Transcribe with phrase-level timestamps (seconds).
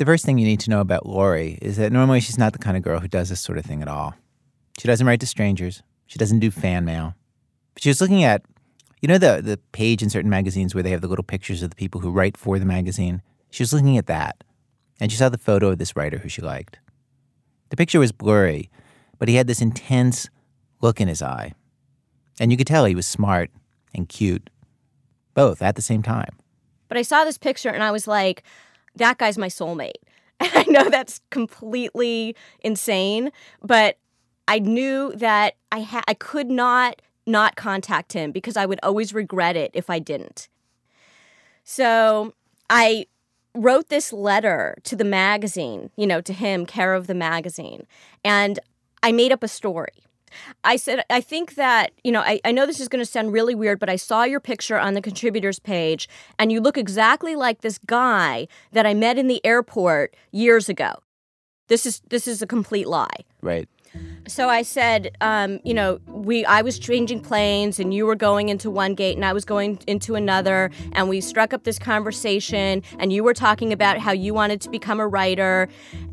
[0.00, 2.58] The first thing you need to know about Lori is that normally she's not the
[2.58, 4.14] kind of girl who does this sort of thing at all.
[4.78, 5.82] She doesn't write to strangers.
[6.06, 7.14] She doesn't do fan mail.
[7.74, 8.42] But she was looking at,
[9.02, 11.68] you know, the the page in certain magazines where they have the little pictures of
[11.68, 13.20] the people who write for the magazine.
[13.50, 14.42] She was looking at that,
[15.00, 16.78] and she saw the photo of this writer who she liked.
[17.68, 18.70] The picture was blurry,
[19.18, 20.30] but he had this intense
[20.80, 21.52] look in his eye,
[22.40, 23.50] and you could tell he was smart
[23.94, 24.48] and cute,
[25.34, 26.38] both at the same time.
[26.88, 28.42] But I saw this picture and I was like,
[29.00, 30.00] that guy's my soulmate.
[30.38, 33.30] And I know that's completely insane,
[33.62, 33.98] but
[34.48, 39.12] I knew that I ha- I could not not contact him because I would always
[39.12, 40.48] regret it if I didn't.
[41.64, 42.34] So
[42.68, 43.06] I
[43.54, 47.86] wrote this letter to the magazine, you know, to him, care of the magazine,
[48.24, 48.58] and
[49.02, 50.04] I made up a story.
[50.64, 53.32] I said, I think that, you know, I, I know this is going to sound
[53.32, 57.36] really weird, but I saw your picture on the contributors page and you look exactly
[57.36, 60.94] like this guy that I met in the airport years ago.
[61.68, 63.24] This is this is a complete lie.
[63.42, 63.68] Right.
[64.28, 68.48] So I said, um, you know, we I was changing planes and you were going
[68.48, 72.82] into one gate and I was going into another and we struck up this conversation
[72.98, 75.68] and you were talking about how you wanted to become a writer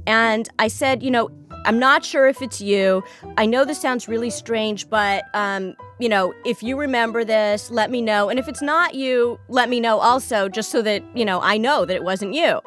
[0.07, 1.29] and I said, you know,
[1.65, 3.03] I'm not sure if it's you.
[3.37, 7.91] I know this sounds really strange, but um, you know, if you remember this, let
[7.91, 8.29] me know.
[8.29, 11.57] And if it's not you, let me know also, just so that you know I
[11.57, 12.61] know that it wasn't you.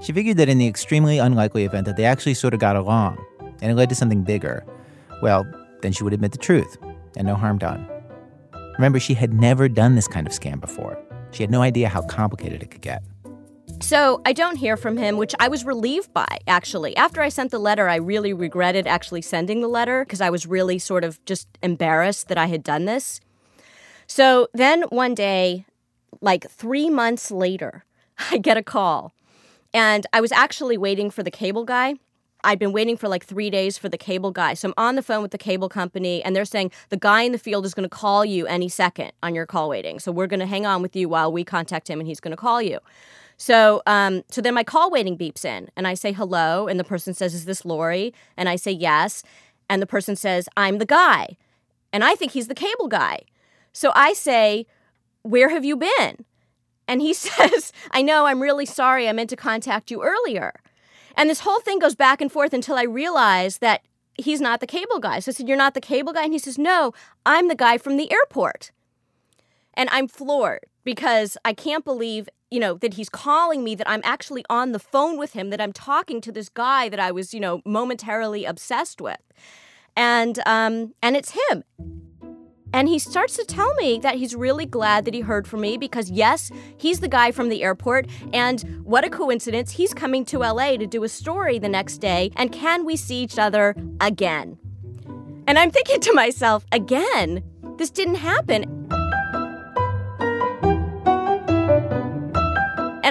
[0.00, 3.24] She figured that in the extremely unlikely event that they actually sort of got along,
[3.60, 4.64] and it led to something bigger,
[5.22, 5.46] well,
[5.80, 6.76] then she would admit the truth,
[7.16, 7.86] and no harm done.
[8.76, 10.98] Remember, she had never done this kind of scam before.
[11.30, 13.02] She had no idea how complicated it could get.
[13.82, 16.96] So I don't hear from him, which I was relieved by, actually.
[16.96, 20.46] After I sent the letter, I really regretted actually sending the letter because I was
[20.46, 23.20] really sort of just embarrassed that I had done this.
[24.06, 25.66] So then one day,
[26.20, 27.84] like three months later,
[28.30, 29.12] I get a call.
[29.74, 31.94] And I was actually waiting for the cable guy.
[32.44, 34.54] I'd been waiting for like three days for the cable guy.
[34.54, 37.32] So I'm on the phone with the cable company, and they're saying the guy in
[37.32, 39.98] the field is going to call you any second on your call waiting.
[39.98, 42.30] So we're going to hang on with you while we contact him, and he's going
[42.30, 42.78] to call you.
[43.36, 46.84] So, um, so then my call waiting beeps in, and I say hello, and the
[46.84, 49.22] person says, "Is this Lori?" And I say yes,
[49.68, 51.36] and the person says, "I'm the guy,"
[51.92, 53.20] and I think he's the cable guy.
[53.72, 54.66] So I say,
[55.22, 56.24] "Where have you been?"
[56.86, 58.26] And he says, "I know.
[58.26, 59.08] I'm really sorry.
[59.08, 60.52] I meant to contact you earlier."
[61.16, 63.82] And this whole thing goes back and forth until I realize that
[64.14, 65.20] he's not the cable guy.
[65.20, 66.24] So I said, You're not the cable guy?
[66.24, 66.92] And he says, No,
[67.26, 68.70] I'm the guy from the airport.
[69.74, 74.02] And I'm floored because I can't believe you know, that he's calling me, that I'm
[74.04, 77.32] actually on the phone with him, that I'm talking to this guy that I was,
[77.32, 79.20] you know, momentarily obsessed with.
[79.96, 81.64] And um, and it's him.
[82.74, 85.76] And he starts to tell me that he's really glad that he heard from me
[85.76, 88.06] because, yes, he's the guy from the airport.
[88.32, 92.30] And what a coincidence, he's coming to LA to do a story the next day.
[92.36, 94.58] And can we see each other again?
[95.46, 97.42] And I'm thinking to myself, again,
[97.76, 99.01] this didn't happen.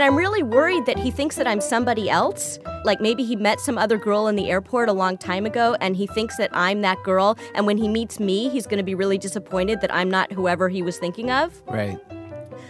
[0.02, 2.58] And I'm really worried that he thinks that I'm somebody else.
[2.84, 5.96] Like maybe he met some other girl in the airport a long time ago and
[5.96, 7.38] he thinks that I'm that girl.
[7.54, 10.70] And when he meets me, he's going to be really disappointed that I'm not whoever
[10.70, 11.62] he was thinking of.
[11.68, 12.00] Right.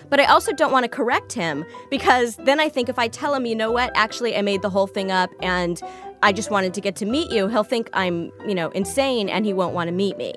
[0.09, 3.33] But I also don't want to correct him because then I think if I tell
[3.33, 5.81] him, you know what, actually, I made the whole thing up and
[6.21, 9.45] I just wanted to get to meet you, he'll think I'm, you know, insane and
[9.45, 10.33] he won't want to meet me.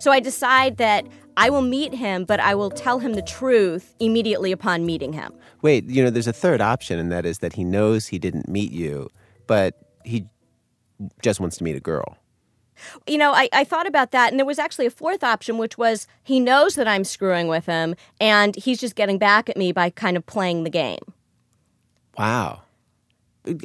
[0.00, 1.06] So I decide that
[1.38, 5.32] I will meet him, but I will tell him the truth immediately upon meeting him.
[5.62, 8.48] Wait, you know, there's a third option, and that is that he knows he didn't
[8.48, 9.08] meet you,
[9.46, 10.26] but he
[11.22, 12.18] just wants to meet a girl.
[13.06, 15.78] You know, I, I thought about that, and there was actually a fourth option, which
[15.78, 19.70] was he knows that I'm screwing with him, and he's just getting back at me
[19.70, 20.98] by kind of playing the game.
[22.18, 22.62] Wow.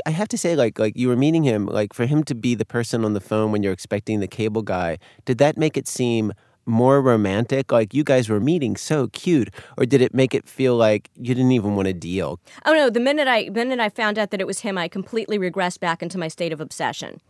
[0.06, 2.54] I have to say, like, like you were meeting him, like for him to be
[2.54, 5.88] the person on the phone when you're expecting the cable guy, did that make it
[5.88, 6.34] seem
[6.66, 7.72] more romantic?
[7.72, 11.36] Like you guys were meeting so cute, or did it make it feel like you
[11.36, 12.40] didn't even want to deal?
[12.66, 12.90] Oh no!
[12.90, 16.02] The minute I minute I found out that it was him, I completely regressed back
[16.02, 17.22] into my state of obsession.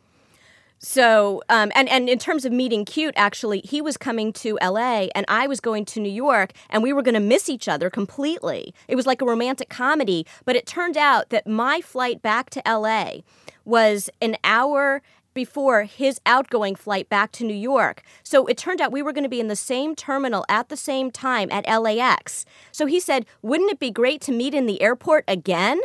[0.85, 5.09] So, um, and and in terms of meeting cute, actually, he was coming to L.A.
[5.15, 7.89] and I was going to New York, and we were going to miss each other
[7.89, 8.74] completely.
[8.89, 12.68] It was like a romantic comedy, but it turned out that my flight back to
[12.68, 13.24] L.A.
[13.63, 15.01] was an hour
[15.33, 18.03] before his outgoing flight back to New York.
[18.24, 20.77] So it turned out we were going to be in the same terminal at the
[20.77, 22.45] same time at LAX.
[22.71, 25.80] So he said, Wouldn't it be great to meet in the airport again?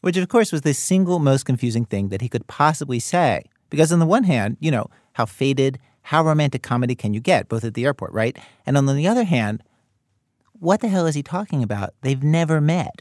[0.00, 3.44] Which, of course, was the single most confusing thing that he could possibly say.
[3.70, 7.48] Because, on the one hand, you know, how faded, how romantic comedy can you get,
[7.48, 8.36] both at the airport, right?
[8.66, 9.62] And on the other hand,
[10.60, 11.94] what the hell is he talking about?
[12.02, 13.00] They've never met.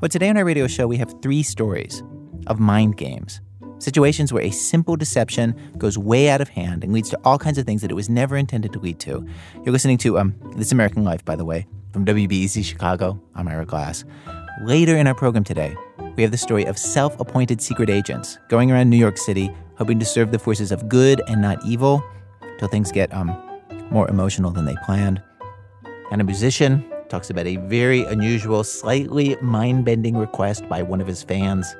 [0.00, 2.02] Well, today on our radio show, we have three stories
[2.46, 3.40] of mind games.
[3.78, 7.58] Situations where a simple deception goes way out of hand and leads to all kinds
[7.58, 9.26] of things that it was never intended to lead to.
[9.64, 13.20] You're listening to um, This American Life, by the way, from WBEZ Chicago.
[13.34, 14.04] I'm Ira Glass.
[14.62, 15.76] Later in our program today,
[16.16, 20.00] we have the story of self appointed secret agents going around New York City hoping
[20.00, 22.02] to serve the forces of good and not evil
[22.58, 23.28] till things get um,
[23.90, 25.22] more emotional than they planned.
[26.10, 31.06] And a musician talks about a very unusual, slightly mind bending request by one of
[31.06, 31.74] his fans.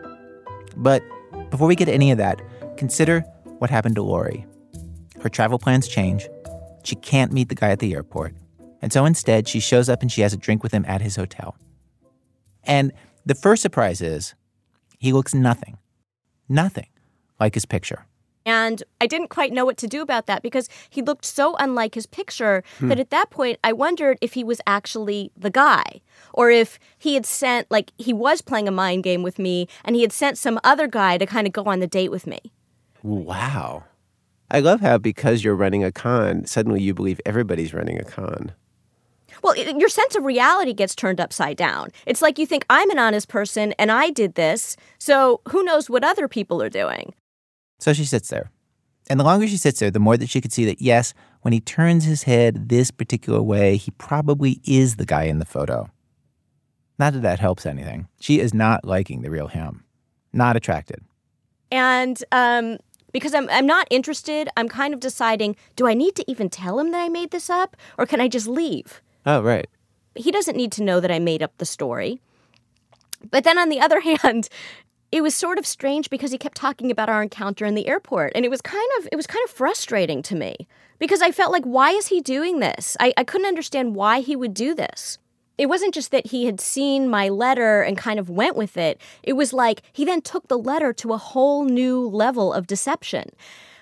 [0.76, 1.02] But
[1.50, 2.40] before we get to any of that,
[2.76, 3.20] consider
[3.58, 4.46] what happened to Lori.
[5.22, 6.28] Her travel plans change.
[6.84, 8.34] She can't meet the guy at the airport.
[8.80, 11.16] And so instead, she shows up and she has a drink with him at his
[11.16, 11.56] hotel.
[12.64, 12.92] And
[13.26, 14.34] the first surprise is
[14.98, 15.78] he looks nothing,
[16.48, 16.88] nothing
[17.40, 18.06] like his picture.
[18.48, 21.94] And I didn't quite know what to do about that because he looked so unlike
[21.94, 23.00] his picture that hmm.
[23.00, 26.00] at that point I wondered if he was actually the guy
[26.32, 29.94] or if he had sent, like, he was playing a mind game with me and
[29.94, 32.40] he had sent some other guy to kind of go on the date with me.
[33.02, 33.84] Wow.
[34.50, 38.52] I love how because you're running a con, suddenly you believe everybody's running a con.
[39.42, 41.90] Well, it, your sense of reality gets turned upside down.
[42.06, 45.90] It's like you think I'm an honest person and I did this, so who knows
[45.90, 47.12] what other people are doing?
[47.78, 48.50] So she sits there.
[49.10, 51.52] And the longer she sits there, the more that she could see that, yes, when
[51.52, 55.88] he turns his head this particular way, he probably is the guy in the photo.
[56.98, 58.08] Not that that helps anything.
[58.20, 59.84] She is not liking the real him,
[60.32, 61.00] not attracted.
[61.70, 62.78] And um,
[63.12, 66.78] because I'm, I'm not interested, I'm kind of deciding do I need to even tell
[66.78, 69.00] him that I made this up or can I just leave?
[69.24, 69.69] Oh, right.
[70.14, 72.20] He doesn't need to know that I made up the story.
[73.31, 74.48] But then on the other hand,
[75.10, 78.32] it was sort of strange because he kept talking about our encounter in the airport
[78.34, 80.69] and it was kind of it was kind of frustrating to me
[80.99, 82.96] because I felt like why is he doing this?
[83.00, 85.19] I, I couldn't understand why he would do this.
[85.56, 89.00] It wasn't just that he had seen my letter and kind of went with it.
[89.25, 93.31] It was like he then took the letter to a whole new level of deception.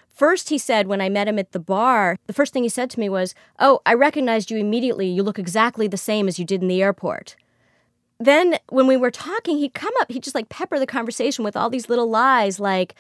[0.09, 2.89] First, he said when I met him at the bar, the first thing he said
[2.91, 5.07] to me was, Oh, I recognized you immediately.
[5.07, 7.37] You look exactly the same as you did in the airport.
[8.19, 11.57] Then, when we were talking, he'd come up, he'd just like pepper the conversation with
[11.57, 12.59] all these little lies.
[12.59, 12.95] Like,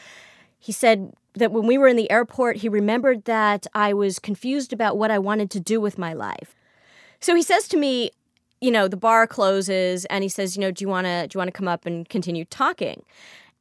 [0.58, 4.72] he said that when we were in the airport, he remembered that I was confused
[4.72, 6.54] about what I wanted to do with my life.
[7.20, 8.10] So he says to me,
[8.60, 11.36] you know, the bar closes and he says, you know, do you want to do
[11.36, 13.04] you want to come up and continue talking?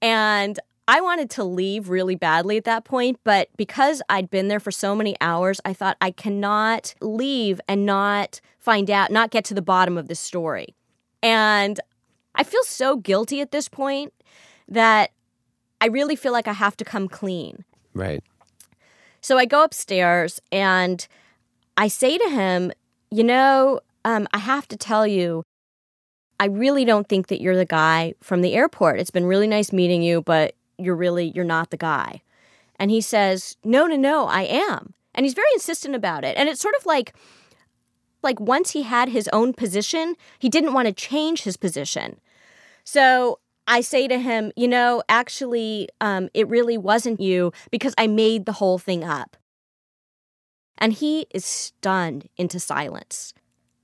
[0.01, 4.59] And I wanted to leave really badly at that point, but because I'd been there
[4.59, 9.45] for so many hours, I thought I cannot leave and not find out, not get
[9.45, 10.75] to the bottom of this story.
[11.25, 11.79] And
[12.35, 14.13] I feel so guilty at this point
[14.67, 15.09] that
[15.81, 17.65] I really feel like I have to come clean.
[17.95, 18.23] Right.
[19.21, 21.07] So I go upstairs and
[21.77, 22.71] I say to him,
[23.09, 25.41] You know, um, I have to tell you,
[26.39, 28.99] I really don't think that you're the guy from the airport.
[28.99, 32.21] It's been really nice meeting you, but you're really, you're not the guy.
[32.75, 34.93] And he says, No, no, no, I am.
[35.15, 36.37] And he's very insistent about it.
[36.37, 37.15] And it's sort of like,
[38.25, 42.19] like once he had his own position, he didn't want to change his position.
[42.83, 48.07] So I say to him, you know, actually, um, it really wasn't you because I
[48.07, 49.37] made the whole thing up.
[50.77, 53.33] And he is stunned into silence.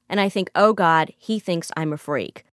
[0.10, 2.44] And I think, oh God, he thinks I'm a freak.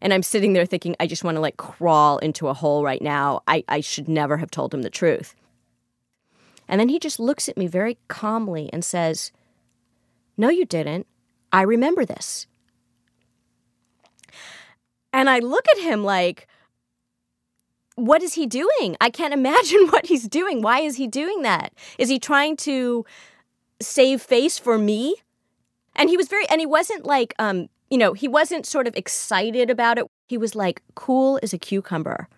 [0.00, 3.00] And I'm sitting there thinking, I just want to like crawl into a hole right
[3.00, 3.42] now.
[3.46, 5.34] I, I should never have told him the truth.
[6.66, 9.32] And then he just looks at me very calmly and says,
[10.40, 11.06] No, you didn't.
[11.52, 12.46] I remember this.
[15.12, 16.48] And I look at him like,
[17.96, 18.96] what is he doing?
[19.02, 20.62] I can't imagine what he's doing.
[20.62, 21.74] Why is he doing that?
[21.98, 23.04] Is he trying to
[23.82, 25.16] save face for me?
[25.94, 28.96] And he was very, and he wasn't like, um, you know, he wasn't sort of
[28.96, 30.06] excited about it.
[30.26, 32.28] He was like cool as a cucumber.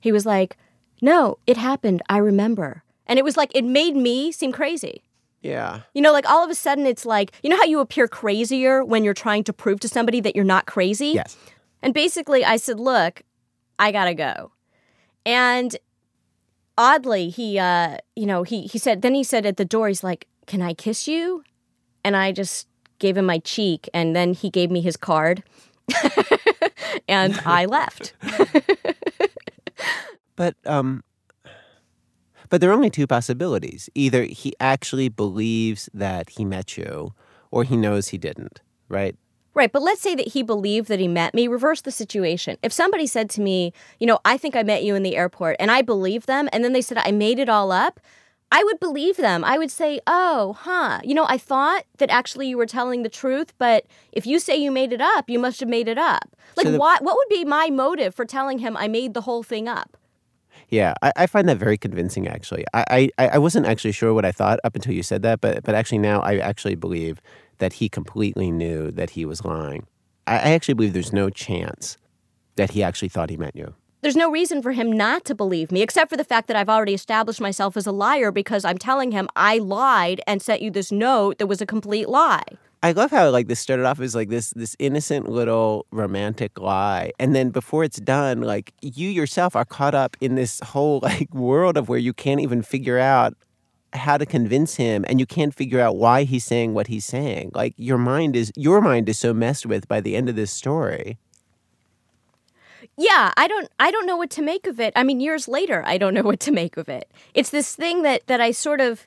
[0.00, 0.56] He was like,
[1.00, 2.02] no, it happened.
[2.08, 2.84] I remember.
[3.08, 5.02] And it was like, it made me seem crazy.
[5.42, 5.80] Yeah.
[5.94, 8.84] You know, like all of a sudden it's like, you know how you appear crazier
[8.84, 11.08] when you're trying to prove to somebody that you're not crazy?
[11.08, 11.36] Yes.
[11.82, 13.22] And basically I said, look,
[13.78, 14.52] I gotta go.
[15.26, 15.76] And
[16.78, 20.04] oddly, he, uh, you know, he, he said, then he said at the door, he's
[20.04, 21.42] like, can I kiss you?
[22.04, 22.68] And I just
[22.98, 25.42] gave him my cheek and then he gave me his card
[27.08, 28.14] and I left.
[30.36, 31.04] But um
[32.52, 33.88] but there are only two possibilities.
[33.94, 37.14] Either he actually believes that he met you
[37.50, 39.16] or he knows he didn't, right?
[39.54, 41.48] Right, but let's say that he believed that he met me.
[41.48, 42.58] Reverse the situation.
[42.62, 45.56] If somebody said to me, you know, I think I met you in the airport,
[45.60, 48.00] and I believe them, and then they said I made it all up,
[48.50, 49.44] I would believe them.
[49.44, 51.00] I would say, oh, huh.
[51.02, 54.56] You know, I thought that actually you were telling the truth, but if you say
[54.56, 56.28] you made it up, you must have made it up.
[56.58, 59.22] Like, So the- what, what would be my motive for telling him I made the
[59.22, 59.96] whole thing up?
[60.72, 62.26] Yeah, I, I find that very convincing.
[62.26, 65.42] Actually, I, I I wasn't actually sure what I thought up until you said that,
[65.42, 67.20] but but actually now I actually believe
[67.58, 69.86] that he completely knew that he was lying.
[70.26, 71.98] I, I actually believe there's no chance
[72.56, 73.74] that he actually thought he meant you.
[74.00, 76.70] There's no reason for him not to believe me, except for the fact that I've
[76.70, 80.70] already established myself as a liar because I'm telling him I lied and sent you
[80.70, 82.44] this note that was a complete lie.
[82.84, 87.12] I love how like this started off as like this this innocent little romantic lie,
[87.20, 91.32] and then before it's done, like you yourself are caught up in this whole like
[91.32, 93.34] world of where you can't even figure out
[93.92, 97.52] how to convince him, and you can't figure out why he's saying what he's saying.
[97.54, 100.50] Like your mind is your mind is so messed with by the end of this
[100.50, 101.18] story.
[102.96, 104.92] Yeah, I don't I don't know what to make of it.
[104.96, 107.08] I mean, years later, I don't know what to make of it.
[107.32, 109.06] It's this thing that that I sort of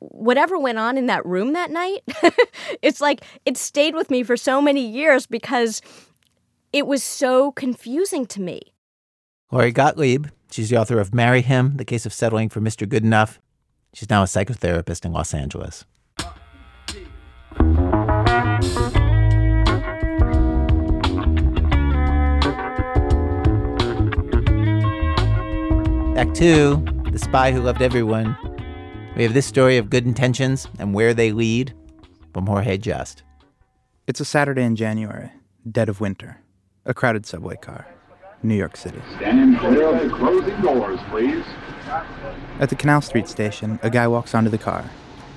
[0.00, 2.02] whatever went on in that room that night,
[2.82, 5.80] it's like it stayed with me for so many years because
[6.72, 8.60] it was so confusing to me.
[9.52, 12.86] Lori Gottlieb, she's the author of Marry Him, The Case of Settling for Mr.
[12.86, 13.38] Goodenough.
[13.92, 15.84] She's now a psychotherapist in Los Angeles.
[26.16, 28.36] Act two The Spy Who Loved Everyone.
[29.20, 31.74] We have this story of good intentions and where they lead
[32.32, 33.22] from Jorge Just.
[34.06, 35.30] It's a Saturday in January,
[35.70, 36.40] dead of winter.
[36.86, 37.86] A crowded subway car,
[38.42, 39.02] New York City.
[39.16, 41.44] Stand clear of the closing doors, please.
[42.60, 44.88] At the Canal Street station, a guy walks onto the car.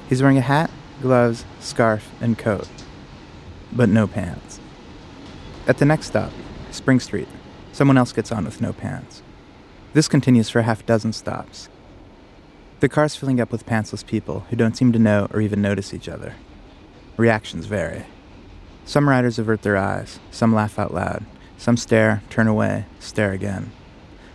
[0.07, 0.71] He's wearing a hat,
[1.01, 2.69] gloves, scarf, and coat,
[3.73, 4.61] but no pants.
[5.67, 6.31] At the next stop,
[6.71, 7.27] Spring Street,
[7.73, 9.21] someone else gets on with no pants.
[9.91, 11.67] This continues for a half dozen stops.
[12.83, 15.93] The car's filling up with pantsless people who don't seem to know or even notice
[15.93, 16.35] each other.
[17.15, 18.03] Reactions vary.
[18.83, 21.23] Some riders avert their eyes, some laugh out loud,
[21.57, 23.71] some stare, turn away, stare again.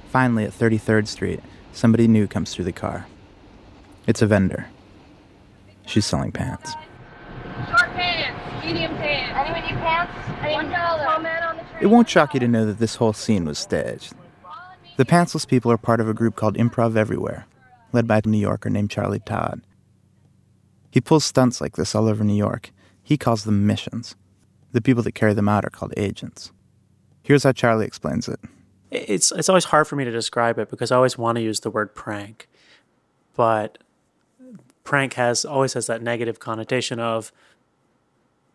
[0.09, 1.40] Finally, at 33rd Street,
[1.75, 3.07] somebody new comes through the car.
[4.07, 4.69] It's a vendor.
[5.85, 6.73] She's selling pants.
[7.69, 9.37] Short pants, medium pants.
[9.37, 10.55] Anyone need pants?
[10.55, 11.05] One dollar.
[11.05, 11.83] Tall man on the tree.
[11.83, 14.14] It won't shock you to know that this whole scene was staged.
[14.97, 17.45] The pantsless people are part of a group called Improv Everywhere,
[17.92, 19.62] led by a New Yorker named Charlie Todd.
[20.90, 22.71] He pulls stunts like this all over New York.
[23.02, 24.16] He calls them missions.
[24.73, 26.52] The people that carry them out are called agents.
[27.23, 28.40] Here's how Charlie explains it.
[28.90, 31.61] it's it's always hard for me to describe it because I always want to use
[31.61, 32.49] the word prank,
[33.37, 33.78] but
[34.85, 37.33] prank has always has that negative connotation of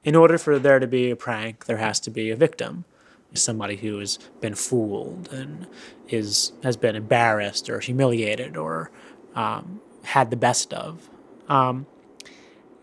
[0.04, 2.86] in order for there to be a prank, there has to be a victim,
[3.34, 5.68] somebody who has been fooled and
[6.10, 8.92] is has been embarrassed or humiliated or
[9.36, 11.10] um, had the best of,
[11.48, 11.86] um,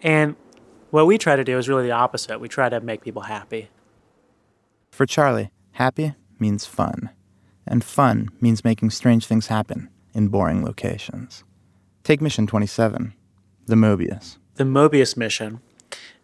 [0.02, 0.36] and
[0.90, 2.40] what we try to do is really the opposite.
[2.40, 3.68] We try to make people happy.
[4.90, 7.10] For Charlie, happy means fun,
[7.66, 11.44] and fun means making strange things happen in boring locations.
[12.02, 13.14] Take Mission 27,
[13.66, 14.38] the Mobius.
[14.56, 15.60] the Mobius mission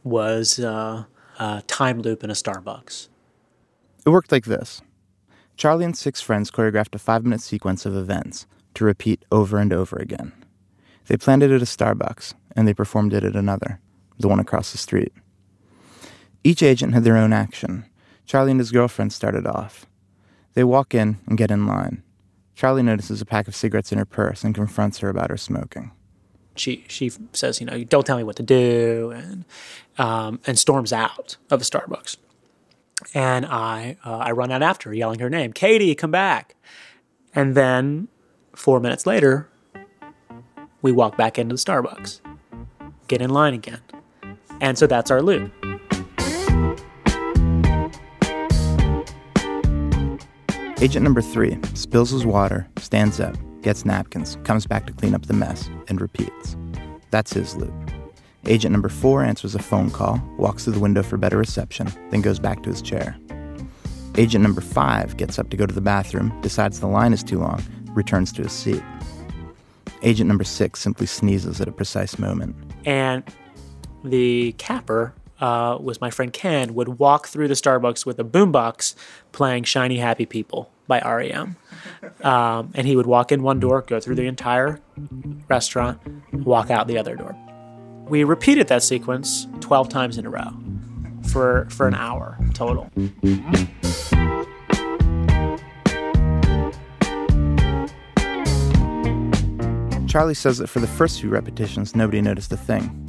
[0.03, 1.05] was uh,
[1.39, 3.09] a time loop in a Starbucks.
[4.05, 4.83] It worked like this
[5.57, 9.73] Charlie and six friends choreographed a five minute sequence of events to repeat over and
[9.73, 10.33] over again.
[11.07, 13.81] They planned it at a Starbucks, and they performed it at another,
[14.19, 15.13] the one across the street.
[16.43, 17.85] Each agent had their own action.
[18.25, 19.87] Charlie and his girlfriend started off.
[20.55, 22.03] They walk in and get in line.
[22.55, 25.93] Charlie notices a pack of cigarettes in her purse and confronts her about her smoking.
[26.55, 29.45] She she says, you know, don't tell me what to do, and
[29.99, 32.17] um, and storms out of the Starbucks.
[33.13, 36.55] And I uh, I run out after her, yelling her name, Katie, come back.
[37.35, 38.09] And then
[38.57, 39.49] four minutes later,
[40.83, 42.21] we walk back into the Starbucks,
[43.09, 43.81] get in line again,
[44.61, 45.53] and so that's our loop.
[50.81, 55.27] Agent number three spills his water, stands up, gets napkins, comes back to clean up
[55.27, 56.57] the mess, and repeats.
[57.11, 57.73] That's his loop.
[58.47, 62.21] Agent number four answers a phone call, walks to the window for better reception, then
[62.21, 63.17] goes back to his chair.
[64.17, 67.39] Agent number five gets up to go to the bathroom, decides the line is too
[67.39, 67.63] long,
[67.97, 68.83] returns to his seat.
[70.03, 72.55] Agent number six simply sneezes at a precise moment.
[72.85, 73.23] and
[74.05, 78.95] the capper uh, was my friend Ken would walk through the Starbucks with a boombox
[79.33, 81.57] playing "Shiny Happy People" by REM,
[82.23, 84.81] um, and he would walk in one door, go through the entire
[85.49, 85.99] restaurant,
[86.33, 87.35] walk out the other door.
[88.09, 90.53] We repeated that sequence twelve times in a row
[91.29, 92.89] for for an hour total.
[100.07, 103.09] Charlie says that for the first few repetitions, nobody noticed a thing.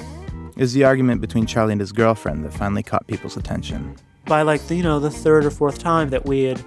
[0.56, 3.96] It was the argument between Charlie and his girlfriend that finally caught people's attention.
[4.26, 6.64] By like the, you know the third or fourth time that we had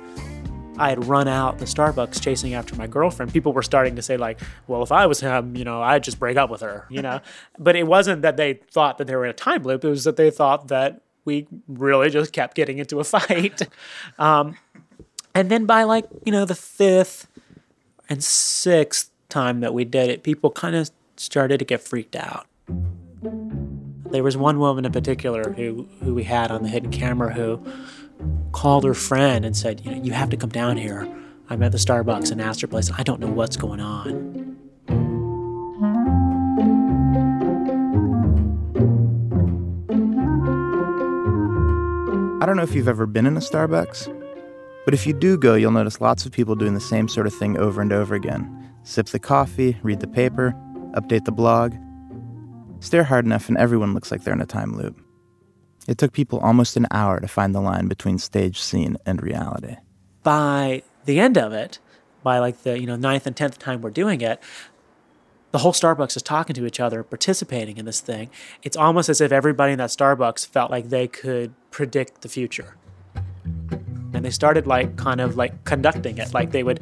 [0.79, 4.17] I had run out the Starbucks chasing after my girlfriend, people were starting to say
[4.17, 7.03] like, "Well, if I was him, you know, I'd just break up with her," you
[7.03, 7.21] know.
[7.59, 10.05] but it wasn't that they thought that they were in a time loop; it was
[10.05, 13.61] that they thought that we really just kept getting into a fight.
[14.19, 14.57] um,
[15.35, 17.27] and then by like you know the fifth
[18.09, 22.47] and sixth time that we did it, people kind of started to get freaked out.
[24.11, 27.65] There was one woman in particular who who we had on the hidden camera who
[28.53, 31.09] called her friend and said, you know, you have to come down here.
[31.49, 32.91] I'm at the Starbucks Astor Place.
[32.97, 34.57] I don't know what's going on.
[42.43, 44.09] I don't know if you've ever been in a Starbucks,
[44.85, 47.35] but if you do go, you'll notice lots of people doing the same sort of
[47.35, 50.55] thing over and over again sip the coffee, read the paper,
[50.93, 51.75] update the blog.
[52.81, 55.01] Stare hard enough, and everyone looks like they're in a time loop.
[55.87, 59.77] It took people almost an hour to find the line between stage scene and reality.
[60.23, 61.79] By the end of it,
[62.23, 64.41] by like the you know ninth and tenth time we're doing it,
[65.53, 68.31] the whole Starbucks is talking to each other, participating in this thing.
[68.63, 72.77] It's almost as if everybody in that Starbucks felt like they could predict the future.
[74.13, 76.35] And they started like kind of like conducting it.
[76.35, 76.81] Like they would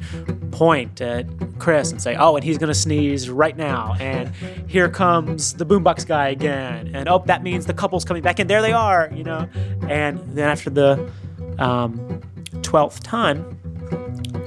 [0.51, 1.25] point at
[1.59, 4.33] Chris and say, "Oh, and he's gonna sneeze right now." And
[4.67, 6.91] here comes the boombox guy again.
[6.93, 9.47] And oh, that means the couple's coming back, and there they are, you know.
[9.87, 11.09] And then after the
[11.59, 12.21] um,
[12.61, 13.57] twelfth time,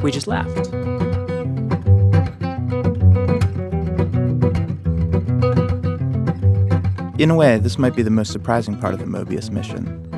[0.03, 0.73] we just left.
[7.19, 10.12] In a way, this might be the most surprising part of the Mobius mission.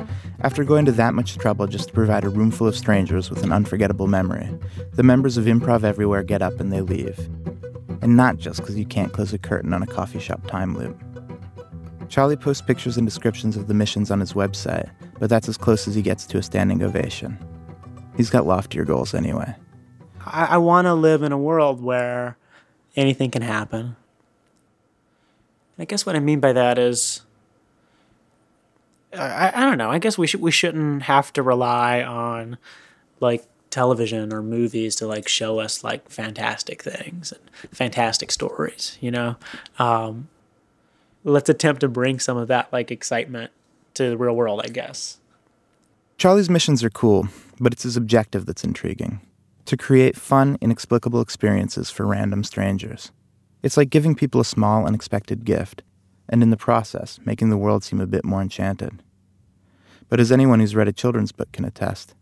[0.45, 3.41] After going to that much trouble just to provide a room full of strangers with
[3.41, 4.47] an unforgettable memory,
[4.93, 7.17] the members of Improv Everywhere get up and they leave.
[8.03, 11.01] And not just because you can't close a curtain on a coffee shop time loop.
[12.09, 14.87] Charlie posts pictures and descriptions of the missions on his website,
[15.19, 17.39] but that's as close as he gets to a standing ovation.
[18.15, 19.55] He's got loftier goals anyway.
[20.27, 22.37] I, I want to live in a world where
[22.95, 23.95] anything can happen.
[25.79, 27.24] I guess what I mean by that is,
[29.15, 29.89] I, I don't know.
[29.89, 32.57] I guess we should we shouldn't have to rely on
[33.19, 38.97] like television or movies to like show us like fantastic things and fantastic stories.
[39.01, 39.35] You know,
[39.79, 40.29] um,
[41.23, 43.51] let's attempt to bring some of that like excitement
[43.95, 44.61] to the real world.
[44.63, 45.19] I guess.
[46.17, 47.27] Charlie's missions are cool,
[47.59, 49.19] but it's his objective that's intriguing
[49.65, 53.11] to create fun, inexplicable experiences for random strangers.
[53.63, 55.81] It's like giving people a small, unexpected gift,
[56.29, 59.01] and in the process, making the world seem a bit more enchanted.
[60.15, 62.15] But as anyone who's read a children's book can attest,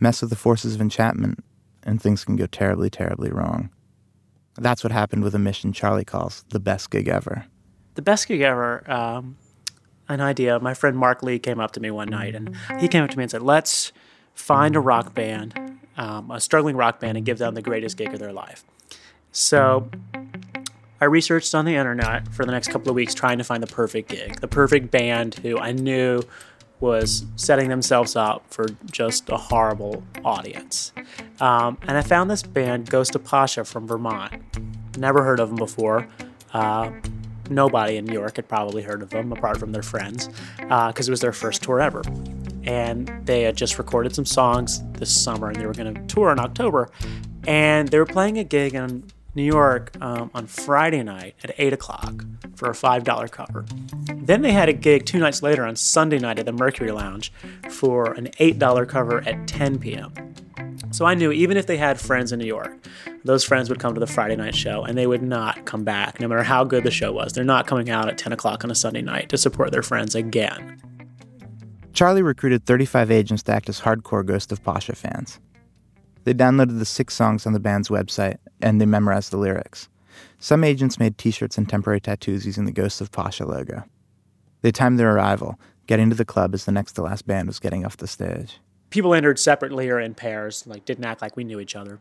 [0.00, 1.44] mess with the forces of enchantment,
[1.84, 3.70] and things can go terribly, terribly wrong.
[4.56, 7.46] That's what happened with a mission Charlie calls the best gig ever.
[7.94, 9.36] The best gig ever, um,
[10.08, 10.58] an idea.
[10.58, 13.16] My friend Mark Lee came up to me one night and he came up to
[13.16, 13.92] me and said, Let's
[14.34, 18.12] find a rock band, um, a struggling rock band, and give them the greatest gig
[18.12, 18.64] of their life.
[19.30, 19.88] So
[21.00, 23.68] I researched on the internet for the next couple of weeks trying to find the
[23.68, 26.22] perfect gig, the perfect band who I knew
[26.80, 30.92] was setting themselves up for just a horrible audience.
[31.40, 34.34] Um, and I found this band, Ghost of Pasha from Vermont.
[34.96, 36.08] Never heard of them before.
[36.52, 36.90] Uh,
[37.50, 41.08] nobody in New York had probably heard of them apart from their friends because uh,
[41.08, 42.02] it was their first tour ever.
[42.64, 46.30] And they had just recorded some songs this summer and they were going to tour
[46.30, 46.90] in October.
[47.46, 49.04] And they were playing a gig in
[49.38, 52.24] New York um, on Friday night at 8 o'clock
[52.56, 53.64] for a $5 cover.
[54.16, 57.32] Then they had a gig two nights later on Sunday night at the Mercury Lounge
[57.70, 60.12] for an $8 cover at 10 p.m.
[60.90, 62.84] So I knew even if they had friends in New York,
[63.24, 66.18] those friends would come to the Friday night show and they would not come back,
[66.18, 67.32] no matter how good the show was.
[67.32, 70.16] They're not coming out at 10 o'clock on a Sunday night to support their friends
[70.16, 70.80] again.
[71.92, 75.38] Charlie recruited 35 agents to act as hardcore Ghost of Pasha fans.
[76.28, 79.88] They downloaded the six songs on the band's website and they memorized the lyrics.
[80.38, 83.84] Some agents made t shirts and temporary tattoos using the Ghosts of Pasha logo.
[84.60, 87.58] They timed their arrival, getting to the club as the next to last band was
[87.58, 88.60] getting off the stage.
[88.90, 91.98] People entered separately or in pairs, like didn't act like we knew each other.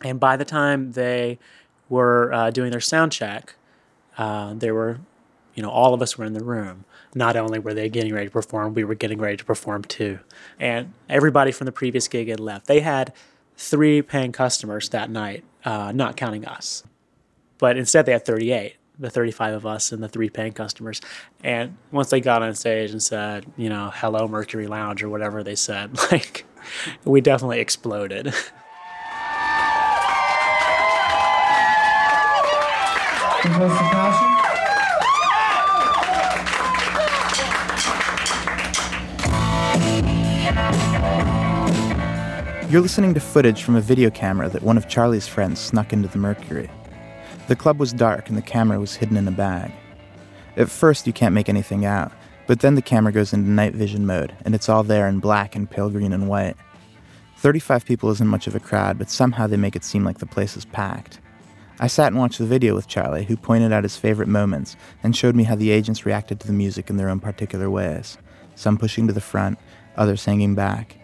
[0.00, 1.38] And by the time they
[1.90, 3.56] were uh, doing their sound check,
[4.16, 5.00] uh, they were,
[5.54, 6.86] you know, all of us were in the room.
[7.14, 10.20] Not only were they getting ready to perform, we were getting ready to perform too.
[10.58, 12.68] And everybody from the previous gig had left.
[12.68, 13.12] They had
[13.56, 16.82] three paying customers that night, uh, not counting us.
[17.58, 21.00] But instead, they had 38, the 35 of us and the three paying customers.
[21.42, 25.42] And once they got on stage and said, you know, hello, Mercury Lounge, or whatever
[25.42, 26.44] they said, like,
[27.04, 28.34] we definitely exploded.
[42.74, 46.08] You're listening to footage from a video camera that one of Charlie's friends snuck into
[46.08, 46.68] the Mercury.
[47.46, 49.70] The club was dark and the camera was hidden in a bag.
[50.56, 52.10] At first, you can't make anything out,
[52.48, 55.54] but then the camera goes into night vision mode and it's all there in black
[55.54, 56.56] and pale green and white.
[57.36, 60.26] 35 people isn't much of a crowd, but somehow they make it seem like the
[60.26, 61.20] place is packed.
[61.78, 65.14] I sat and watched the video with Charlie, who pointed out his favorite moments and
[65.14, 68.18] showed me how the agents reacted to the music in their own particular ways.
[68.56, 69.60] Some pushing to the front,
[69.96, 70.96] others hanging back.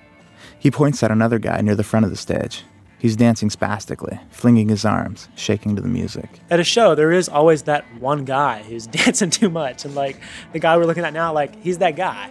[0.61, 2.65] He points at another guy near the front of the stage.
[2.99, 6.29] He's dancing spastically, flinging his arms, shaking to the music.
[6.51, 10.21] At a show, there is always that one guy who's dancing too much, and like
[10.53, 12.31] the guy we're looking at now, like he's that guy,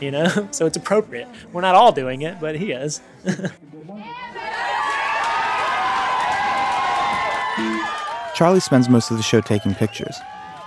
[0.00, 0.48] you know.
[0.52, 1.28] So it's appropriate.
[1.54, 3.00] We're not all doing it, but he is.
[8.34, 10.16] Charlie spends most of the show taking pictures.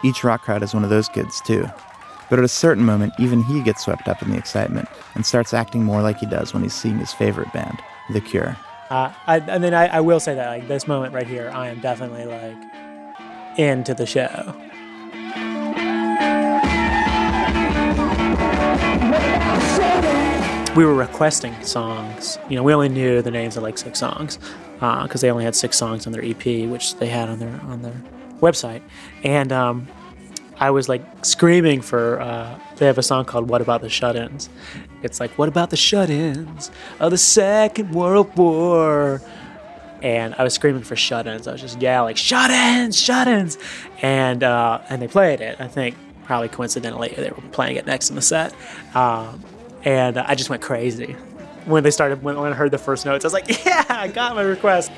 [0.04, 1.68] Each rock crowd is one of those kids, too.
[2.30, 5.54] But at a certain moment, even he gets swept up in the excitement and starts
[5.54, 8.58] acting more like he does when he's seeing his favorite band, The Cure.
[8.90, 11.70] Uh, I, and then I, I will say that like this moment right here, I
[11.70, 12.58] am definitely like
[13.58, 14.54] into the show.
[20.76, 22.38] We were requesting songs.
[22.50, 24.38] You know, we only knew the names of like six songs
[24.74, 27.60] because uh, they only had six songs on their EP, which they had on their
[27.64, 28.02] on their
[28.42, 28.82] website.
[29.24, 29.88] And um,
[30.58, 32.22] I was like screaming for.
[32.22, 34.50] Uh, they have a song called "What About the Shut-ins."
[35.04, 39.22] It's like, "What about the shut-ins of the Second World War?"
[40.02, 41.48] And I was screaming for shut-ins.
[41.48, 43.58] I was just yelling, "Shut-ins, shut-ins!"
[44.02, 45.60] And uh, and they played it.
[45.60, 48.54] I think probably coincidentally they were playing it next in the set,
[48.96, 49.44] um,
[49.84, 51.14] and I just went crazy
[51.66, 52.24] when they started.
[52.24, 54.92] When, when I heard the first notes, I was like, "Yeah, I got my request."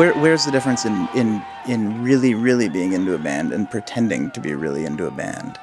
[0.00, 4.30] Where, where's the difference in, in, in really, really being into a band and pretending
[4.30, 5.60] to be really into a band?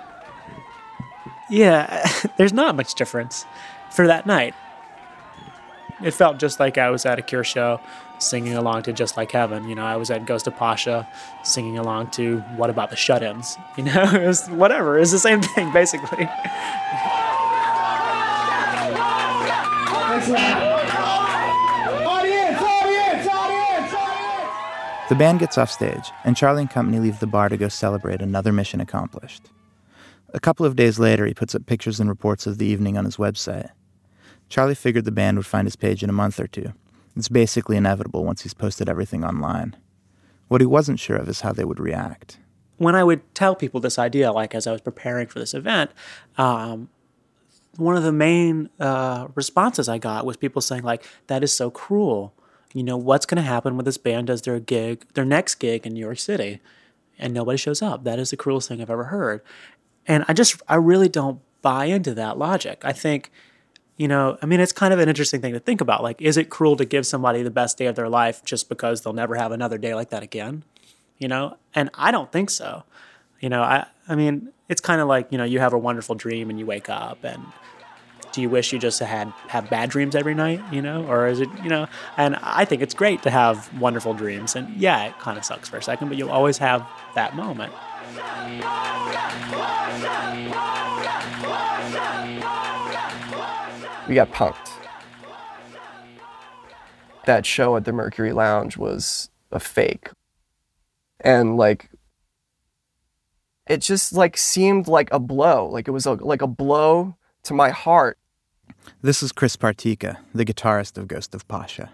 [1.50, 3.48] Yeah, there's not much difference
[3.90, 4.54] for that night.
[6.04, 7.82] It felt just like I was at a Cure show
[8.20, 9.68] singing along to Just Like Heaven.
[9.68, 11.08] You know, I was at Ghost of Pasha
[11.42, 13.58] singing along to What About the Shut Ins?
[13.76, 15.00] You know, it was whatever.
[15.00, 16.30] It's the same thing, basically.
[25.10, 28.22] The band gets off stage, and Charlie and company leave the bar to go celebrate
[28.22, 29.44] another mission accomplished.
[30.34, 33.06] A couple of days later, he puts up pictures and reports of the evening on
[33.06, 33.70] his website.
[34.50, 36.74] Charlie figured the band would find his page in a month or two.
[37.16, 39.78] It's basically inevitable once he's posted everything online.
[40.50, 42.38] What he wasn't sure of is how they would react.
[42.76, 45.92] When I would tell people this idea, like as I was preparing for this event,
[46.38, 46.90] um,
[47.78, 51.72] one of the main uh, responses I got was people saying, like, that is so
[51.72, 52.34] cruel
[52.74, 55.86] you know, what's going to happen when this band does their gig, their next gig
[55.86, 56.60] in New York City,
[57.18, 58.04] and nobody shows up?
[58.04, 59.42] That is the cruelest thing I've ever heard.
[60.06, 62.82] And I just, I really don't buy into that logic.
[62.84, 63.32] I think,
[63.98, 66.04] you know, I mean, it's kind of an interesting thing to think about.
[66.04, 69.02] Like, is it cruel to give somebody the best day of their life just because
[69.02, 70.64] they'll never have another day like that again?
[71.18, 72.84] You know, and I don't think so.
[73.40, 76.16] You know, I, I mean, it's kind of like, you know, you have a wonderful
[76.16, 77.44] dream and you wake up and,
[78.38, 81.04] do you wish you just had have bad dreams every night you know?
[81.08, 81.88] Or is it you know?
[82.18, 84.56] And i think it's great to have wonderful dreams.
[84.56, 87.74] And yeah it kind of sucks for a second but you'll always have that moment.
[94.08, 94.78] We got punked
[97.26, 100.12] that show at the mercury lounge was a fake.
[101.20, 101.90] And like
[103.68, 105.68] it just like seemed like a blow.
[105.68, 108.18] Like it was a, like a blow to my heart.
[109.02, 111.92] This is Chris Partika, the guitarist of Ghost of Pasha.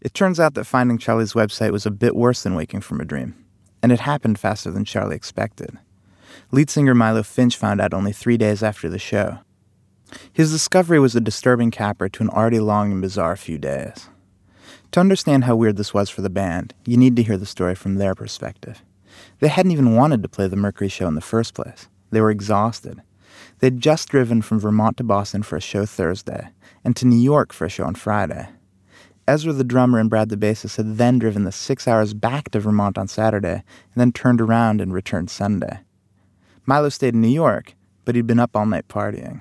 [0.00, 3.04] It turns out that finding Charlie's website was a bit worse than waking from a
[3.04, 3.34] dream,
[3.82, 5.78] and it happened faster than Charlie expected.
[6.52, 9.38] Lead singer Milo Finch found out only three days after the show.
[10.32, 14.08] His discovery was a disturbing capper to an already long and bizarre few days.
[14.92, 17.74] To understand how weird this was for the band, you need to hear the story
[17.74, 18.82] from their perspective.
[19.40, 21.88] They hadn't even wanted to play the Mercury show in the first place.
[22.10, 23.02] They were exhausted,
[23.58, 26.48] They'd just driven from Vermont to Boston for a show Thursday,
[26.84, 28.48] and to New York for a show on Friday.
[29.26, 32.60] Ezra, the drummer, and Brad, the bassist, had then driven the six hours back to
[32.60, 35.80] Vermont on Saturday, and then turned around and returned Sunday.
[36.66, 39.40] Milo stayed in New York, but he'd been up all night partying.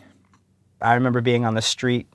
[0.82, 2.08] I remember being on the street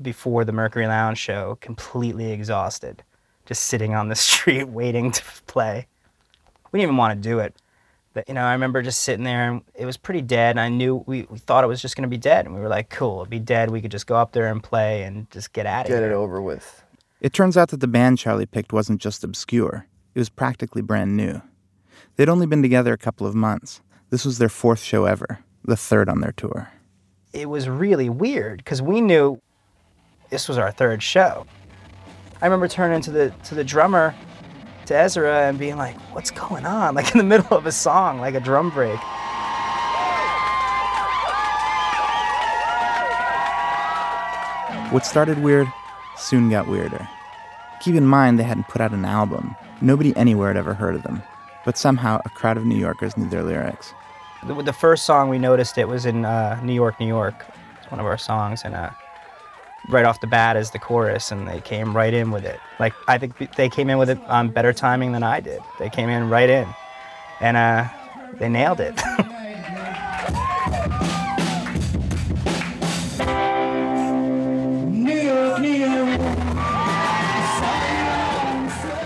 [0.00, 3.02] before the Mercury Lounge show, completely exhausted,
[3.44, 5.88] just sitting on the street waiting to play.
[6.70, 7.56] We didn't even want to do it
[8.20, 10.50] That you know, I remember just sitting there and it was pretty dead.
[10.50, 12.60] And I knew we, we thought it was just going to be dead, and we
[12.60, 13.70] were like, "Cool, it'd be dead.
[13.70, 16.12] We could just go up there and play and just get at it." Get it
[16.12, 16.84] over with.
[17.22, 21.16] It turns out that the band Charlie picked wasn't just obscure, it was practically brand
[21.16, 21.40] new.
[22.16, 23.80] They'd only been together a couple of months.
[24.10, 26.70] This was their fourth show ever, the third on their tour.
[27.32, 29.40] It was really weird because we knew
[30.28, 31.46] this was our third show.
[32.42, 34.14] I remember turning to the to the drummer,
[34.90, 38.20] to Ezra, and being like, "What's going on?" Like in the middle of a song,
[38.20, 38.98] like a drum break.
[44.92, 45.68] What started weird
[46.16, 47.08] soon got weirder.
[47.80, 49.54] Keep in mind they hadn't put out an album.
[49.80, 51.22] Nobody anywhere had ever heard of them.
[51.64, 53.94] But somehow a crowd of New Yorkers knew their lyrics.
[54.44, 57.46] The, the first song we noticed it was in uh, New York, New York.
[57.80, 58.90] It's one of our songs, and uh,
[59.92, 62.60] right off the bat is the chorus, and they came right in with it.
[62.78, 65.60] Like I think they came in with it on better timing than I did.
[65.78, 66.68] They came in right in,
[67.40, 67.88] and uh,
[68.34, 69.00] they nailed it.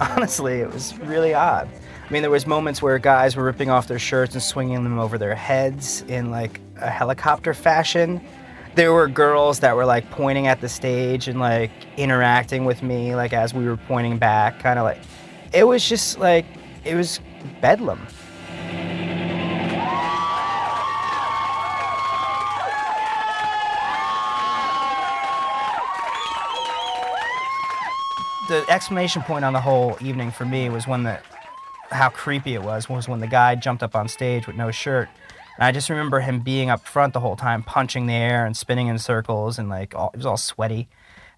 [0.01, 1.69] Honestly, it was really odd.
[2.07, 4.99] I mean, there was moments where guys were ripping off their shirts and swinging them
[4.99, 8.21] over their heads in like a helicopter fashion.
[8.75, 13.15] There were girls that were like pointing at the stage and like interacting with me,
[13.15, 14.99] like as we were pointing back, kind of like.
[15.53, 16.45] It was just like
[16.85, 17.21] it was
[17.61, 18.05] bedlam.
[28.49, 31.21] The exclamation point on the whole evening for me was when the
[31.93, 35.09] how creepy it was was when the guy jumped up on stage with no shirt.
[35.57, 38.57] And I just remember him being up front the whole time, punching the air and
[38.57, 40.89] spinning in circles, and like all, it was all sweaty.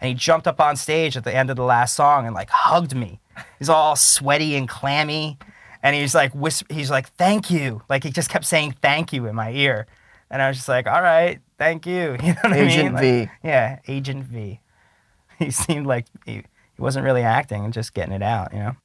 [0.00, 2.50] And he jumped up on stage at the end of the last song and like
[2.50, 3.20] hugged me.
[3.59, 5.38] He's all sweaty and clammy,
[5.83, 9.26] and he's like whisper, he's like thank you, like he just kept saying thank you
[9.26, 9.87] in my ear,
[10.31, 12.16] and I was just like all right, thank you.
[12.22, 13.26] You know what Agent I mean?
[13.26, 13.31] V.
[13.44, 14.61] Yeah, Agent V.
[15.38, 16.44] He seemed like he,
[16.76, 18.76] he wasn't really acting and just getting it out, you know.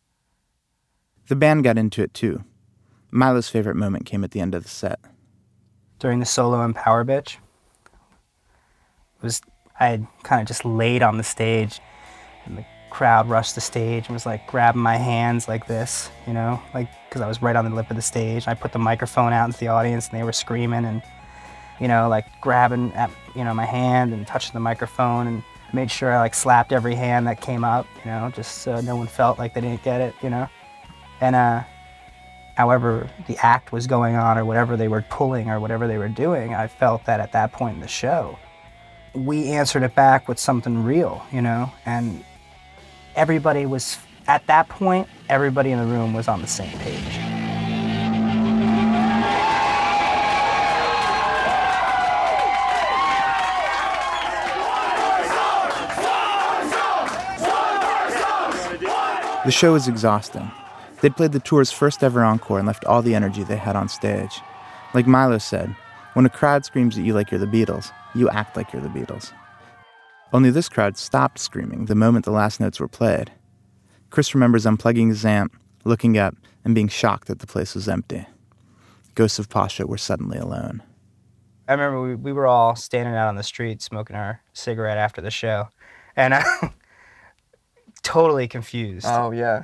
[1.30, 2.44] The band got into it too.
[3.10, 5.00] Milo's favorite moment came at the end of the set.
[6.02, 7.38] During the solo in Power Bitch.
[9.18, 9.42] It was
[9.80, 11.80] I had kind of just laid on the stage,
[12.46, 16.34] and the crowd rushed the stage and was like grabbing my hands like this, you
[16.34, 18.48] know, like because I was right on the lip of the stage.
[18.48, 21.02] I put the microphone out into the audience, and they were screaming and
[21.80, 25.90] you know like grabbing at you know my hand and touching the microphone and made
[25.90, 29.08] sure I like slapped every hand that came up, you know, just so no one
[29.08, 30.50] felt like they didn't get it, you know,
[31.22, 31.64] and uh
[32.62, 36.08] however the act was going on or whatever they were pulling or whatever they were
[36.08, 38.38] doing, I felt that at that point in the show,
[39.16, 42.24] we answered it back with something real, you know, and
[43.16, 43.98] everybody was
[44.28, 47.18] at that point, everybody in the room was on the same page.
[59.46, 60.52] The show is exhausting.
[61.02, 63.90] They'd played the tour's first ever encore and left all the energy they had on
[63.90, 64.40] stage.
[64.94, 65.76] Like Milo said,
[66.14, 68.90] when a crowd screams at you like you're the Beatles, you act like you're the
[68.90, 69.32] Beatles.
[70.34, 73.32] Only this crowd stopped screaming the moment the last notes were played.
[74.12, 78.26] Chris remembers unplugging his amp, looking up, and being shocked that the place was empty.
[79.16, 80.84] Ghosts of Pasha were suddenly alone.
[81.68, 85.22] I remember we, we were all standing out on the street smoking our cigarette after
[85.22, 85.70] the show,
[86.16, 86.44] and I
[88.04, 89.08] totally confused.
[89.10, 89.64] Oh yeah.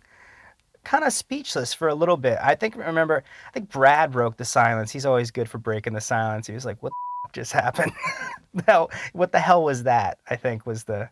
[0.87, 2.39] Kind of speechless for a little bit.
[2.41, 4.89] I think remember, I think Brad broke the silence.
[4.89, 6.47] He's always good for breaking the silence.
[6.47, 7.91] He was like, "What the f- just happened?
[8.67, 11.09] hell, what the hell was that?" I think was the,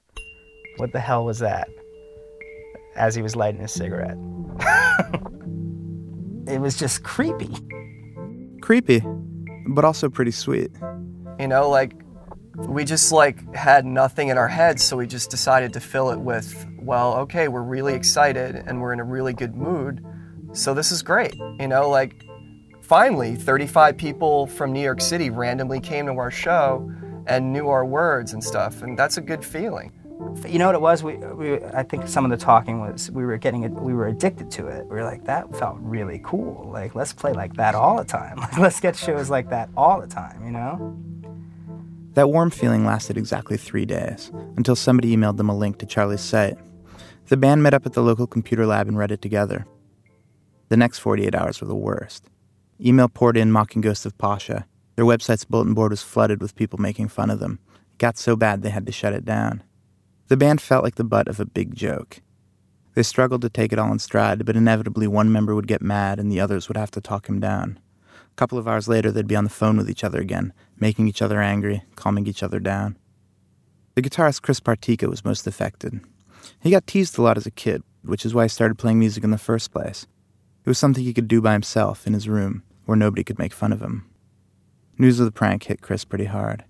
[0.78, 1.68] "What the hell was that?"
[2.96, 4.18] As he was lighting his cigarette.
[6.48, 7.54] it was just creepy.
[8.62, 9.04] Creepy,
[9.68, 10.72] but also pretty sweet.
[11.38, 11.94] You know, like
[12.58, 16.20] we just like had nothing in our heads, so we just decided to fill it
[16.20, 20.06] with, well, okay, we're really excited and we're in a really good mood.
[20.54, 21.36] So this is great.
[21.60, 22.24] You know, like
[22.82, 26.90] finally 35 people from New York City randomly came to our show
[27.28, 29.92] and knew our words and stuff, and that's a good feeling.
[30.48, 31.04] You know what it was?
[31.04, 33.72] We, we I think some of the talking was we were getting it.
[33.72, 34.86] We were addicted to it.
[34.86, 36.70] We were like, that felt really cool.
[36.72, 38.38] Like let's play like that all the time.
[38.38, 40.46] Like let's get shows like that all the time.
[40.46, 40.98] You know?
[42.16, 46.22] That warm feeling lasted exactly three days, until somebody emailed them a link to Charlie's
[46.22, 46.58] site.
[47.28, 49.66] The band met up at the local computer lab and read it together.
[50.70, 52.30] The next 48 hours were the worst.
[52.80, 54.66] Email poured in mocking Ghost of Pasha.
[54.96, 57.60] Their website's bulletin board was flooded with people making fun of them.
[57.92, 59.62] It got so bad they had to shut it down.
[60.30, 62.22] The band felt like the butt of a big joke.
[62.94, 66.22] They struggled to take it all in stride, but inevitably one member would get mad
[66.22, 67.78] and the others would have to talk him down.
[68.36, 71.08] A couple of hours later, they'd be on the phone with each other again, making
[71.08, 72.98] each other angry, calming each other down.
[73.94, 76.02] The guitarist Chris Partika was most affected.
[76.60, 79.24] He got teased a lot as a kid, which is why he started playing music
[79.24, 80.06] in the first place.
[80.66, 83.54] It was something he could do by himself in his room, where nobody could make
[83.54, 84.06] fun of him.
[84.98, 86.66] News of the prank hit Chris pretty hard.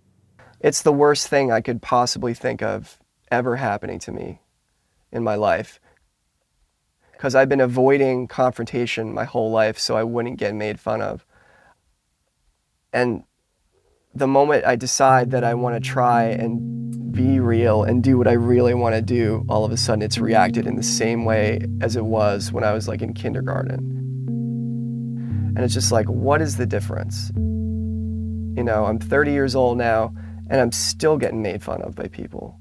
[0.60, 3.00] It's the worst thing I could possibly think of
[3.32, 4.40] ever happening to me
[5.12, 5.80] in my life.
[7.14, 11.26] Because I've been avoiding confrontation my whole life so I wouldn't get made fun of.
[12.96, 13.24] And
[14.14, 18.26] the moment I decide that I want to try and be real and do what
[18.26, 21.60] I really want to do, all of a sudden it's reacted in the same way
[21.82, 23.80] as it was when I was like in kindergarten.
[25.56, 27.32] And it's just like, what is the difference?
[27.36, 30.14] You know, I'm 30 years old now
[30.50, 32.58] and I'm still getting made fun of by people.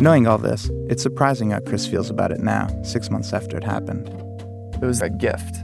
[0.00, 3.62] Knowing all this, it's surprising how Chris feels about it now, six months after it
[3.62, 4.08] happened.
[4.82, 5.56] It was a gift.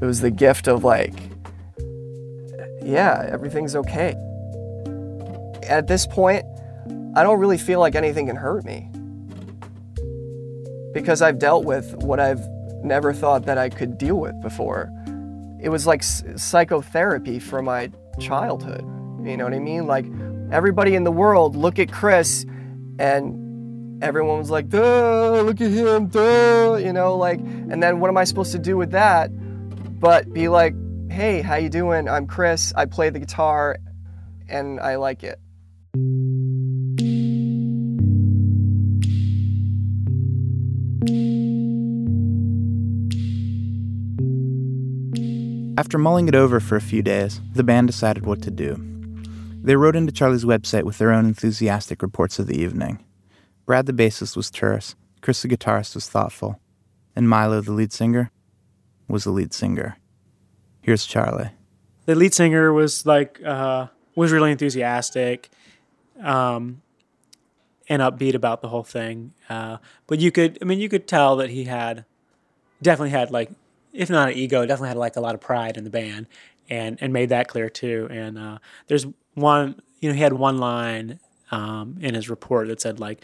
[0.00, 1.14] It was the gift of like,
[2.82, 4.16] yeah, everything's okay.
[5.62, 6.44] At this point,
[7.14, 8.90] I don't really feel like anything can hurt me
[10.92, 12.44] because I've dealt with what I've
[12.82, 14.90] never thought that I could deal with before.
[15.60, 18.82] It was like psychotherapy for my childhood.
[19.24, 19.86] You know what I mean?
[19.86, 20.06] Like
[20.50, 22.44] everybody in the world look at Chris
[22.98, 28.08] and everyone was like, duh, look at him, duh, you know, like, and then what
[28.08, 29.30] am I supposed to do with that?
[30.00, 30.74] But be like,
[31.10, 32.08] hey, how you doing?
[32.08, 32.72] I'm Chris.
[32.76, 33.78] I play the guitar
[34.48, 35.38] and I like it.
[45.78, 48.97] After mulling it over for a few days, the band decided what to do.
[49.62, 53.04] They wrote into Charlie's website with their own enthusiastic reports of the evening.
[53.66, 56.60] Brad, the bassist, was terse, Chris, the guitarist, was thoughtful,
[57.14, 58.30] and Milo, the lead singer,
[59.08, 59.98] was the lead singer.
[60.80, 61.50] Here's Charlie.
[62.06, 65.50] The lead singer was like uh, was really enthusiastic,
[66.22, 66.80] um,
[67.88, 69.34] and upbeat about the whole thing.
[69.50, 72.04] Uh, but you could, I mean, you could tell that he had
[72.80, 73.50] definitely had like
[73.92, 76.26] if not an ego, definitely had like a lot of pride in the band,
[76.70, 78.08] and and made that clear too.
[78.10, 79.06] And uh, there's
[79.40, 81.20] one, you know, he had one line
[81.50, 83.22] um, in his report that said like,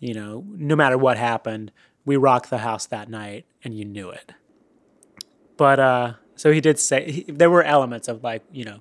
[0.00, 1.72] you know, no matter what happened,
[2.04, 4.32] we rocked the house that night, and you knew it.
[5.56, 8.80] But uh, so he did say he, there were elements of like, you know,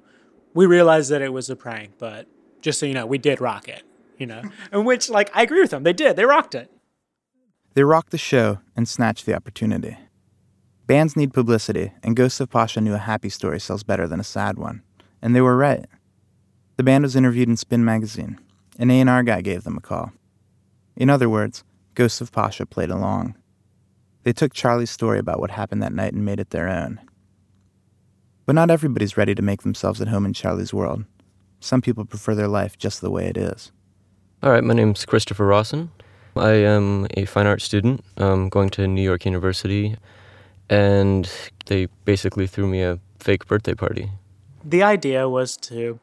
[0.54, 2.28] we realized that it was a prank, but
[2.62, 3.84] just so you know, we did rock it.
[4.18, 6.72] You know, and which like I agree with them, they did, they rocked it.
[7.74, 9.98] They rocked the show and snatched the opportunity.
[10.88, 14.24] Bands need publicity, and Ghosts of Pasha knew a happy story sells better than a
[14.24, 14.84] sad one.
[15.22, 15.86] And they were right.
[16.78, 18.40] The band was interviewed in Spin magazine.
[18.78, 20.12] An A&R guy gave them a call.
[20.96, 23.36] In other words, Ghosts of Pasha played along.
[24.24, 27.00] They took Charlie's story about what happened that night and made it their own.
[28.46, 31.06] But not everybody's ready to make themselves at home in Charlie's world.
[31.60, 33.72] Some people prefer their life just the way it is.
[34.44, 35.92] All right, my name's Christopher Rawson.
[36.36, 39.96] I am a fine art student um, going to New York University
[40.70, 41.32] and
[41.68, 44.10] they basically threw me a fake birthday party.
[44.64, 46.00] The idea was to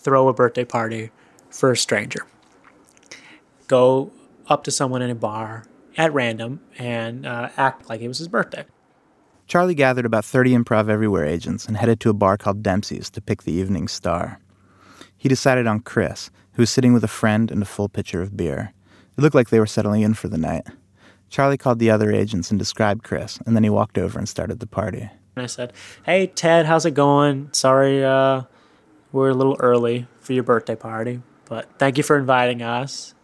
[0.00, 1.10] throw a birthday party
[1.50, 2.26] for a stranger.
[3.66, 4.12] Go
[4.48, 5.64] up to someone in a bar
[5.96, 8.64] at random and uh, act like it was his birthday.
[9.46, 13.20] Charlie gathered about 30 Improv Everywhere agents and headed to a bar called Dempsey's to
[13.20, 14.38] pick the evening star.
[15.16, 18.36] He decided on Chris, who was sitting with a friend and a full pitcher of
[18.36, 18.72] beer.
[19.18, 20.66] It looked like they were settling in for the night.
[21.28, 24.60] Charlie called the other agents and described Chris, and then he walked over and started
[24.60, 25.10] the party.
[25.36, 25.72] And I said,
[26.04, 27.50] Hey, Ted, how's it going?
[27.52, 28.42] Sorry, uh,
[29.12, 33.14] we're a little early for your birthday party, but thank you for inviting us.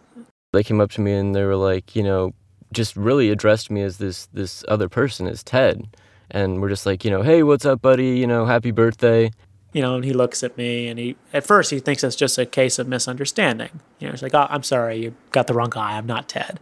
[0.53, 2.33] They came up to me and they were like, you know,
[2.73, 5.87] just really addressed me as this this other person, as Ted.
[6.29, 8.17] And we're just like, you know, hey, what's up, buddy?
[8.17, 9.31] You know, happy birthday.
[9.73, 12.37] You know, and he looks at me and he, at first, he thinks it's just
[12.37, 13.79] a case of misunderstanding.
[13.99, 15.97] You know, he's like, oh, I'm sorry, you got the wrong guy.
[15.97, 16.59] I'm not Ted.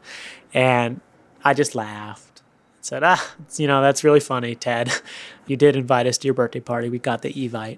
[0.54, 1.02] And
[1.44, 2.42] I just laughed.
[2.78, 4.92] and Said, ah, you know, that's really funny, Ted.
[5.48, 6.90] You did invite us to your birthday party.
[6.90, 7.78] We got the Evite.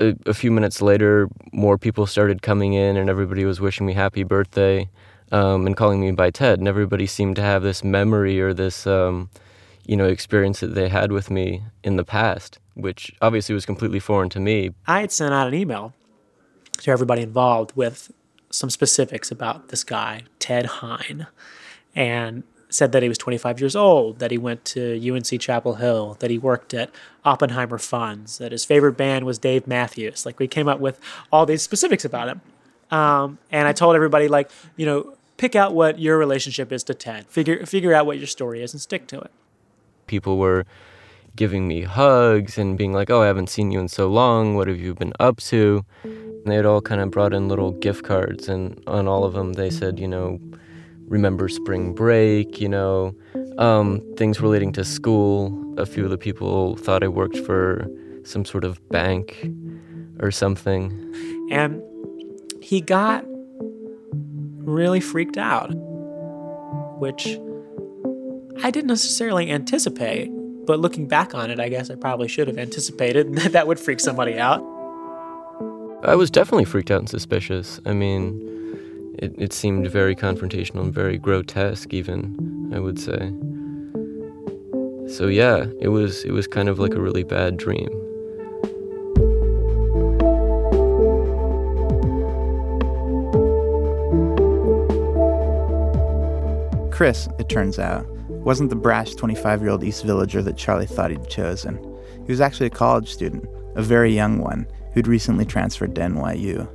[0.00, 3.92] A, a few minutes later, more people started coming in, and everybody was wishing me
[3.92, 4.88] happy birthday
[5.32, 6.58] um, and calling me by Ted.
[6.58, 9.30] And everybody seemed to have this memory or this, um,
[9.86, 14.00] you know, experience that they had with me in the past, which obviously was completely
[14.00, 14.70] foreign to me.
[14.86, 15.92] I had sent out an email
[16.78, 18.10] to everybody involved with
[18.50, 21.26] some specifics about this guy, Ted Hine
[21.94, 22.42] and
[22.74, 26.30] said that he was 25 years old, that he went to UNC Chapel Hill, that
[26.30, 26.90] he worked at
[27.24, 30.26] Oppenheimer Funds, that his favorite band was Dave Matthews.
[30.26, 30.98] Like we came up with
[31.30, 32.40] all these specifics about him.
[32.90, 36.94] Um, and I told everybody, like, you know, pick out what your relationship is to
[36.94, 37.26] Ted.
[37.28, 39.30] Figure figure out what your story is and stick to it.
[40.06, 40.64] People were
[41.36, 44.54] giving me hugs and being like, "Oh, I haven't seen you in so long.
[44.54, 47.72] What have you been up to?" And they had all kind of brought in little
[47.72, 50.38] gift cards, and on all of them they said, you know,
[51.08, 53.14] remember spring break, you know,
[53.58, 55.60] um, things relating to school.
[55.78, 57.86] A few of the people thought I worked for
[58.24, 59.50] some sort of bank
[60.20, 60.92] or something.
[61.50, 61.82] And
[62.62, 63.24] he got
[64.66, 65.70] really freaked out,
[66.98, 67.38] which
[68.62, 70.30] I didn't necessarily anticipate.
[70.66, 73.78] But looking back on it, I guess I probably should have anticipated that that would
[73.78, 74.60] freak somebody out.
[76.02, 77.80] I was definitely freaked out and suspicious.
[77.86, 78.53] I mean,
[79.24, 83.32] it, it seemed very confrontational and very grotesque, even, I would say.
[85.08, 87.88] So yeah, it was it was kind of like a really bad dream.
[96.90, 101.10] Chris, it turns out, wasn't the brash 25 year old East Villager that Charlie thought
[101.10, 101.76] he'd chosen.
[102.26, 103.44] He was actually a college student,
[103.74, 106.68] a very young one, who'd recently transferred to NYU.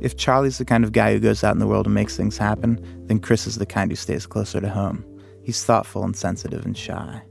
[0.00, 2.38] If Charlie's the kind of guy who goes out in the world and makes things
[2.38, 5.04] happen, then Chris is the kind who stays closer to home.
[5.42, 7.22] He's thoughtful and sensitive and shy.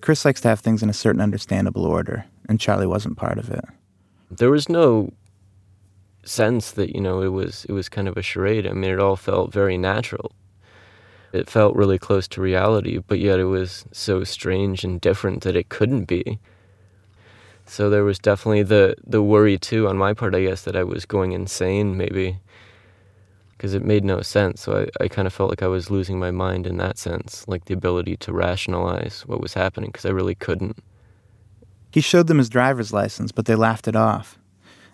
[0.00, 3.50] Chris likes to have things in a certain understandable order, and Charlie wasn't part of
[3.50, 3.64] it.
[4.30, 5.12] There was no
[6.24, 8.66] sense that, you know, it was it was kind of a charade.
[8.66, 10.32] I mean, it all felt very natural.
[11.32, 15.56] It felt really close to reality, but yet it was so strange and different that
[15.56, 16.38] it couldn't be.
[17.70, 20.82] So there was definitely the the worry too on my part, I guess, that I
[20.82, 22.40] was going insane maybe
[23.52, 24.62] because it made no sense.
[24.62, 27.46] So I, I kind of felt like I was losing my mind in that sense,
[27.46, 30.82] like the ability to rationalize what was happening because I really couldn't.
[31.92, 34.38] He showed them his driver's license, but they laughed it off.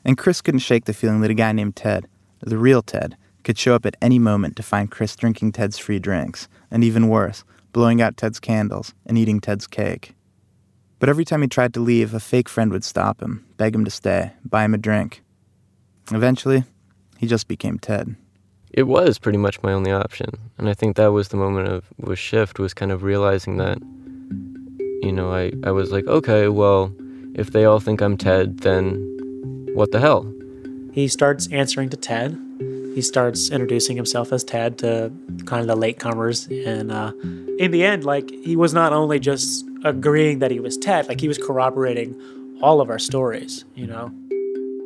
[0.05, 2.07] And Chris couldn't shake the feeling that a guy named Ted,
[2.41, 5.99] the real Ted, could show up at any moment to find Chris drinking Ted's free
[5.99, 10.16] drinks, and even worse, blowing out Ted's candles and eating Ted's cake.
[10.99, 13.85] But every time he tried to leave, a fake friend would stop him, beg him
[13.85, 15.23] to stay, buy him a drink.
[16.11, 16.65] Eventually,
[17.19, 18.17] he just became Ted.
[18.73, 21.85] It was pretty much my only option, and I think that was the moment of
[21.99, 23.79] was shift was kind of realizing that
[25.03, 26.93] you know, I, I was like, okay, well,
[27.35, 28.95] if they all think I'm Ted, then
[29.75, 30.33] what the hell?
[30.93, 32.37] He starts answering to Ted.
[32.95, 35.13] He starts introducing himself as Ted to
[35.45, 36.49] kind of the latecomers.
[36.67, 37.13] And uh,
[37.59, 41.21] in the end, like, he was not only just agreeing that he was Ted, like,
[41.21, 42.15] he was corroborating
[42.61, 44.13] all of our stories, you know?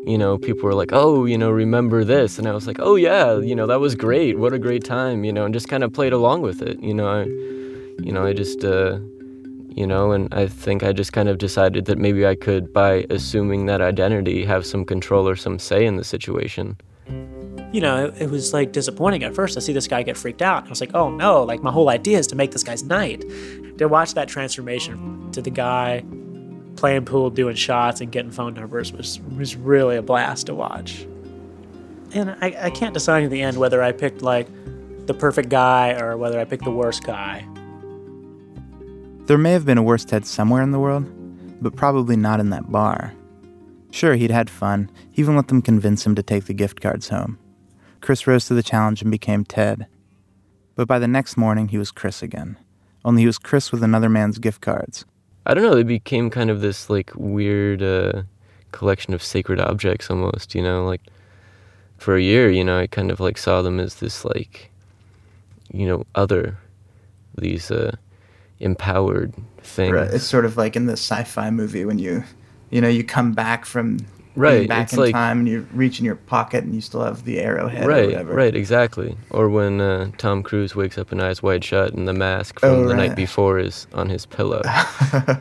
[0.06, 2.38] You know, people were like, oh, you know, remember this?
[2.38, 4.38] And I was like, oh, yeah, you know, that was great.
[4.38, 6.80] What a great time, you know, and just kind of played along with it.
[6.80, 7.24] You know, I,
[8.02, 8.98] you know, I just, uh,
[9.76, 13.06] you know, and I think I just kind of decided that maybe I could, by
[13.10, 16.76] assuming that identity, have some control or some say in the situation.
[17.72, 20.42] You know, it, it was like disappointing at first to see this guy get freaked
[20.42, 20.66] out.
[20.66, 23.24] I was like, oh no, like my whole idea is to make this guy's night.
[23.80, 26.04] To watch that transformation to the guy
[26.76, 31.06] playing pool, doing shots, and getting phone numbers was, was really a blast to watch.
[32.12, 34.48] And I, I can't decide in the end whether I picked like
[35.06, 37.46] the perfect guy or whether I picked the worst guy.
[39.24, 41.06] There may have been a worse Ted somewhere in the world,
[41.62, 43.14] but probably not in that bar.
[43.92, 44.90] Sure, he'd had fun.
[45.10, 47.38] He even let them convince him to take the gift cards home.
[48.02, 49.86] Chris rose to the challenge and became Ted.
[50.74, 52.58] But by the next morning, he was Chris again.
[53.04, 55.04] Only he was Chris with another man's gift cards.
[55.46, 58.22] I don't know, they became kind of this like weird uh,
[58.72, 61.00] collection of sacred objects almost, you know, like
[61.98, 64.70] for a year, you know, I kind of like saw them as this like,
[65.72, 66.58] you know, other,
[67.38, 67.96] these uh,
[68.58, 69.94] empowered things.
[69.94, 70.12] Right.
[70.12, 72.24] It's sort of like in the sci-fi movie when you,
[72.70, 73.98] you know, you come back from
[74.36, 77.02] Right, back it's in like- time and you reach in your pocket and you still
[77.02, 78.32] have the arrowhead or Right, whatever.
[78.34, 79.16] right, exactly.
[79.30, 82.70] Or when uh, Tom Cruise wakes up in Eyes Wide Shut and the mask from
[82.70, 83.08] Oh, the right.
[83.08, 84.62] night before is on his pillow.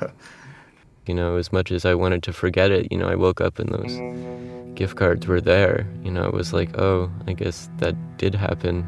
[1.06, 3.60] you know, as much as I wanted to forget it, you know, I woke up
[3.60, 5.88] and those gift cards were there.
[6.04, 8.86] You know, it was like, oh, I guess that did happen.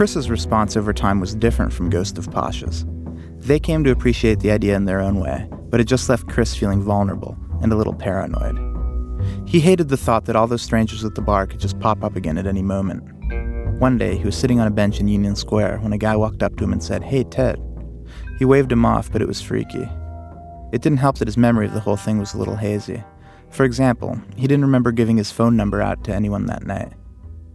[0.00, 2.86] Chris's response over time was different from Ghost of Pasha's.
[3.36, 6.56] They came to appreciate the idea in their own way, but it just left Chris
[6.56, 8.58] feeling vulnerable and a little paranoid.
[9.46, 12.16] He hated the thought that all those strangers at the bar could just pop up
[12.16, 13.02] again at any moment.
[13.78, 16.42] One day, he was sitting on a bench in Union Square when a guy walked
[16.42, 17.60] up to him and said, Hey, Ted.
[18.38, 19.86] He waved him off, but it was freaky.
[20.72, 23.04] It didn't help that his memory of the whole thing was a little hazy.
[23.50, 26.94] For example, he didn't remember giving his phone number out to anyone that night.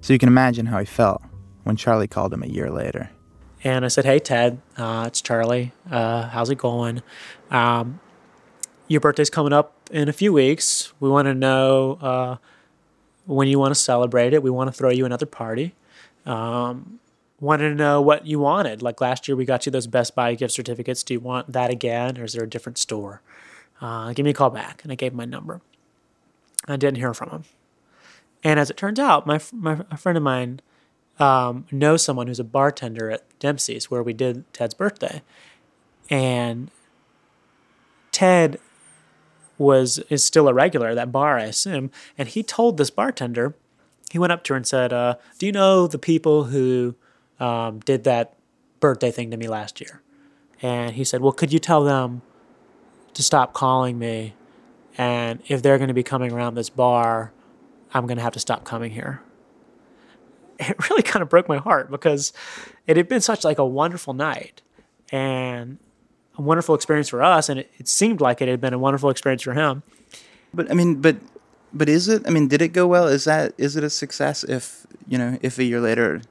[0.01, 1.23] So you can imagine how he felt
[1.65, 3.09] when Charlie called him a year later.
[3.63, 5.73] And I said, "Hey Ted, uh, it's Charlie.
[5.89, 7.01] Uh, how's it going?
[7.51, 7.99] Um,
[8.87, 10.93] your birthday's coming up in a few weeks.
[10.99, 12.37] We want to know uh,
[13.25, 14.43] when you want to celebrate it.
[14.43, 15.73] We want to throw you another party.
[16.25, 16.99] Um,
[17.39, 18.83] wanted to know what you wanted.
[18.83, 21.01] Like last year, we got you those Best Buy gift certificates.
[21.01, 23.21] Do you want that again, or is there a different store?
[23.81, 24.83] Uh, give me a call back.
[24.83, 25.61] And I gave him my number.
[26.67, 27.43] I didn't hear from him.
[28.43, 30.61] And as it turns out, my, my a friend of mine
[31.19, 35.21] um, knows someone who's a bartender at Dempsey's where we did Ted's birthday.
[36.09, 36.69] And
[38.11, 38.59] Ted
[39.57, 41.91] was is still a regular at that bar, I assume.
[42.17, 43.55] And he told this bartender,
[44.11, 46.95] he went up to her and said, uh, "Do you know the people who
[47.39, 48.35] um, did that
[48.79, 50.01] birthday thing to me last year?"
[50.61, 52.21] And he said, "Well, could you tell them
[53.13, 54.33] to stop calling me?
[54.97, 57.33] And if they're going to be coming around this bar,
[57.93, 59.21] I'm going to have to stop coming here."
[60.59, 62.31] It really kind of broke my heart because
[62.87, 64.61] it had been such like a wonderful night
[65.11, 65.77] and
[66.37, 69.09] a wonderful experience for us, and it, it seemed like it had been a wonderful
[69.09, 69.83] experience for him.
[70.53, 71.17] But I mean, but
[71.73, 72.23] but is it?
[72.25, 73.07] I mean, did it go well?
[73.07, 74.43] Is that is it a success?
[74.43, 76.21] If you know, if a year later,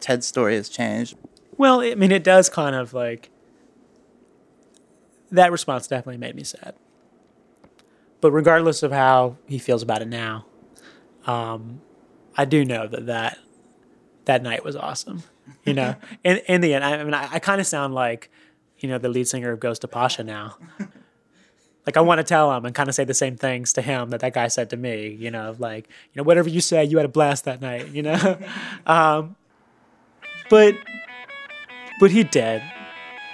[0.00, 1.16] Ted's story has changed.
[1.56, 3.30] Well, I mean, it does kind of like
[5.30, 6.74] that response definitely made me sad.
[8.20, 10.46] But regardless of how he feels about it now,
[11.26, 11.80] um,
[12.36, 13.38] I do know that that
[14.24, 15.22] that night was awesome.
[15.64, 18.30] You know, in in the end, I, I mean, I, I kind of sound like
[18.78, 20.56] you know the lead singer of Ghost of Pasha now.
[21.86, 24.10] like I want to tell him and kind of say the same things to him
[24.10, 25.08] that that guy said to me.
[25.08, 27.88] You know, like you know whatever you say, you had a blast that night.
[27.88, 28.38] You know,
[28.86, 29.36] um,
[30.50, 30.74] but
[32.00, 32.62] but he did.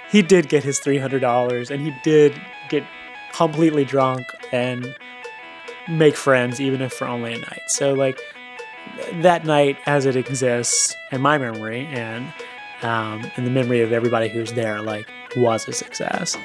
[0.09, 2.83] He did get his three hundred dollars, and he did get
[3.33, 4.95] completely drunk and
[5.87, 7.61] make friends, even if for only a night.
[7.67, 8.19] So like
[9.21, 12.31] that night, as it exists in my memory and
[12.81, 16.37] um, in the memory of everybody who's there, like was a success.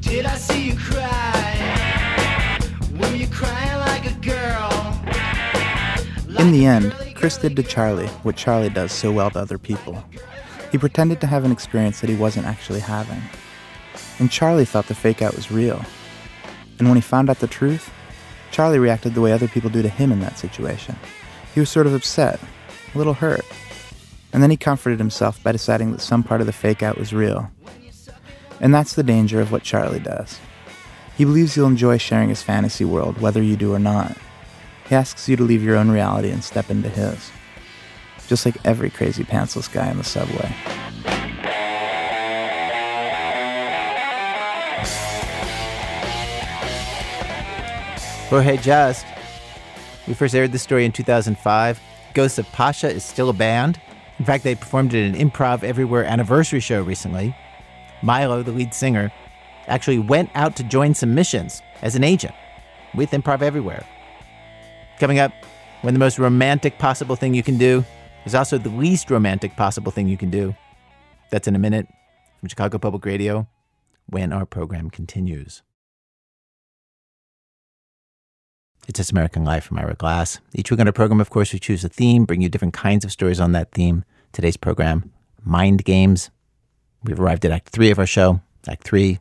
[0.00, 2.58] Did I see you cry?
[3.00, 4.68] Were you crying like a girl?
[6.38, 10.04] In the end, Chris did to Charlie what Charlie does so well to other people.
[10.70, 13.22] He pretended to have an experience that he wasn't actually having.
[14.18, 15.84] And Charlie thought the fake out was real.
[16.82, 17.92] And when he found out the truth,
[18.50, 20.96] Charlie reacted the way other people do to him in that situation.
[21.54, 22.40] He was sort of upset,
[22.92, 23.44] a little hurt.
[24.32, 27.12] And then he comforted himself by deciding that some part of the fake out was
[27.12, 27.48] real.
[28.58, 30.40] And that's the danger of what Charlie does.
[31.16, 34.16] He believes you'll enjoy sharing his fantasy world, whether you do or not.
[34.88, 37.30] He asks you to leave your own reality and step into his.
[38.26, 40.52] Just like every crazy pantsless guy in the subway.
[48.32, 49.04] Jorge Just.
[50.08, 51.78] We first aired this story in 2005.
[52.14, 53.78] Ghosts of Pasha is still a band.
[54.18, 57.36] In fact, they performed at an Improv Everywhere anniversary show recently.
[58.00, 59.12] Milo, the lead singer,
[59.66, 62.34] actually went out to join some missions as an agent
[62.94, 63.84] with Improv Everywhere.
[64.98, 65.32] Coming up,
[65.82, 67.84] when the most romantic possible thing you can do
[68.24, 70.56] is also the least romantic possible thing you can do.
[71.28, 71.86] That's in a minute
[72.40, 73.46] from Chicago Public Radio
[74.06, 75.62] when our program continues.
[78.88, 80.40] It's This American Life from Ira Glass.
[80.54, 83.04] Each week on our program, of course, we choose a theme, bring you different kinds
[83.04, 84.04] of stories on that theme.
[84.32, 85.12] Today's program,
[85.44, 86.30] Mind Games.
[87.04, 88.40] We've arrived at Act 3 of our show.
[88.66, 89.20] Act 3,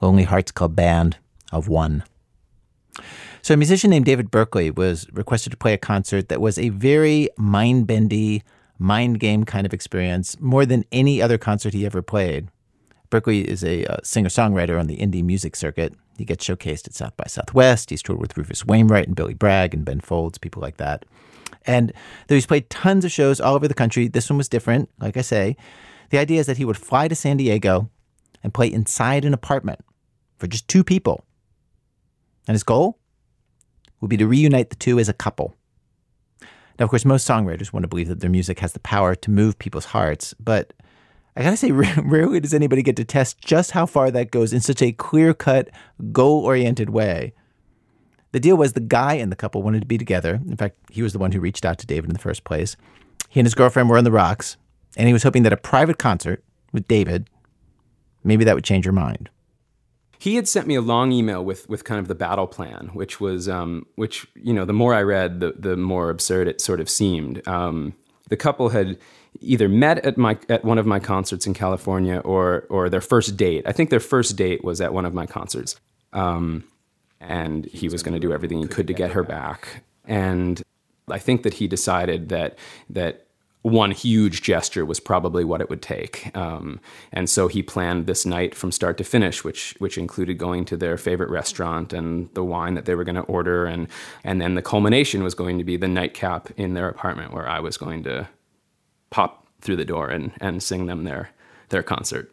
[0.00, 1.16] Lonely Hearts Club Band
[1.50, 2.04] of One.
[3.42, 6.68] So, a musician named David Berkeley was requested to play a concert that was a
[6.68, 8.44] very mind bendy,
[8.78, 12.46] mind game kind of experience, more than any other concert he ever played.
[13.10, 15.94] Berkeley is a uh, singer songwriter on the indie music circuit.
[16.16, 17.90] He gets showcased at South by Southwest.
[17.90, 21.04] He's toured with Rufus Wainwright and Billy Bragg and Ben Folds, people like that.
[21.66, 21.92] And
[22.28, 24.90] though he's played tons of shows all over the country, this one was different.
[25.00, 25.56] Like I say,
[26.10, 27.90] the idea is that he would fly to San Diego
[28.42, 29.80] and play inside an apartment
[30.36, 31.24] for just two people.
[32.46, 32.98] And his goal
[34.00, 35.56] would be to reunite the two as a couple.
[36.78, 39.30] Now, of course, most songwriters want to believe that their music has the power to
[39.30, 40.72] move people's hearts, but
[41.36, 44.60] I gotta say, rarely does anybody get to test just how far that goes in
[44.60, 45.70] such a clear cut,
[46.12, 47.32] goal oriented way.
[48.32, 50.40] The deal was the guy and the couple wanted to be together.
[50.48, 52.76] In fact, he was the one who reached out to David in the first place.
[53.28, 54.56] He and his girlfriend were on the rocks,
[54.96, 57.28] and he was hoping that a private concert with David,
[58.24, 59.30] maybe that would change her mind.
[60.18, 63.20] He had sent me a long email with with kind of the battle plan, which
[63.20, 66.80] was um, which you know the more I read, the the more absurd it sort
[66.80, 67.46] of seemed.
[67.46, 67.94] Um,
[68.30, 68.98] the couple had
[69.40, 73.36] either met at my at one of my concerts in California or or their first
[73.36, 73.64] date.
[73.66, 75.76] I think their first date was at one of my concerts.
[76.12, 76.64] Um,
[77.20, 79.82] and he was going to do everything he could to get her back.
[80.06, 80.62] And
[81.08, 82.58] I think that he decided that
[82.90, 83.26] that
[83.62, 86.36] one huge gesture was probably what it would take.
[86.36, 86.80] Um,
[87.12, 90.76] and so he planned this night from start to finish, which which included going to
[90.76, 93.88] their favorite restaurant and the wine that they were going to order, and
[94.22, 97.60] and then the culmination was going to be the nightcap in their apartment where I
[97.60, 98.28] was going to
[99.14, 101.30] pop through the door and and sing them their
[101.68, 102.32] their concert.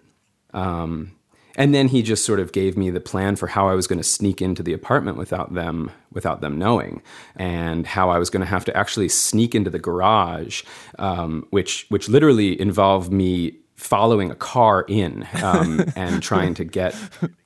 [0.52, 1.12] Um,
[1.56, 4.00] and then he just sort of gave me the plan for how I was going
[4.00, 7.04] to sneak into the apartment without them without them knowing,
[7.36, 10.64] and how I was going to have to actually sneak into the garage,
[10.98, 16.96] um, which which literally involved me following a car in um, and trying to get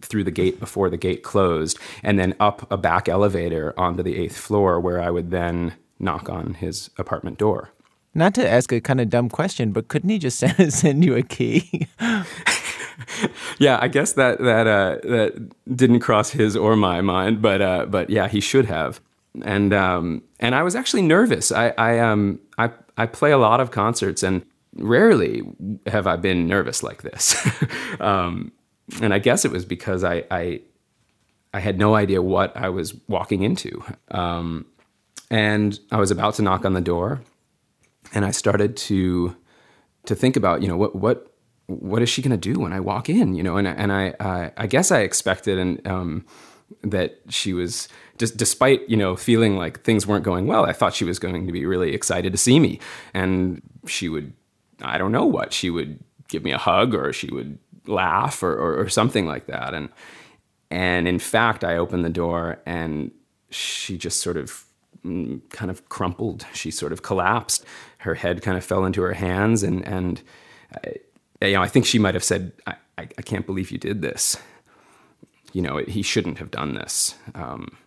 [0.02, 4.16] through the gate before the gate closed, and then up a back elevator onto the
[4.16, 7.75] eighth floor, where I would then knock on his apartment door.
[8.16, 11.16] Not to ask a kind of dumb question, but couldn't he just send, send you
[11.16, 11.88] a key?
[13.60, 17.86] yeah, I guess that that uh, that didn't cross his or my mind, but uh,
[17.86, 19.02] but yeah, he should have.
[19.44, 21.52] And um, and I was actually nervous.
[21.52, 24.46] I I um I I play a lot of concerts, and
[24.78, 25.44] rarely
[25.88, 27.36] have I been nervous like this.
[28.00, 28.52] um,
[29.02, 30.62] and I guess it was because I I
[31.54, 33.84] I had no idea what I was walking into.
[34.10, 34.66] Um,
[35.32, 37.22] and I was about to knock on the door,
[38.16, 39.36] and I started to
[40.06, 41.32] to think about you know what what
[41.68, 43.36] what is she going to do when I walk in?
[43.36, 46.26] You know, and and I I, guess I expected and um,
[46.84, 47.88] that she was
[48.18, 50.66] just despite you know feeling like things weren't going well.
[50.66, 52.80] I thought she was going to be really excited to see me,
[53.14, 54.34] and she would
[54.82, 58.54] I don't know what she would give me a hug or she would laugh or,
[58.54, 59.74] or, or something like that.
[59.74, 59.90] And
[60.72, 63.12] and in fact, I opened the door and
[63.50, 64.66] she just sort of
[65.06, 66.46] mm, kind of crumpled.
[66.54, 67.66] She sort of collapsed.
[68.06, 70.22] Her head kind of fell into her hands, and and
[70.74, 70.96] I,
[71.46, 74.02] you know, I think she might have said, I, I, I can't believe you did
[74.02, 74.38] this.
[75.54, 77.16] You know, he shouldn't have done this.
[77.34, 77.78] Um,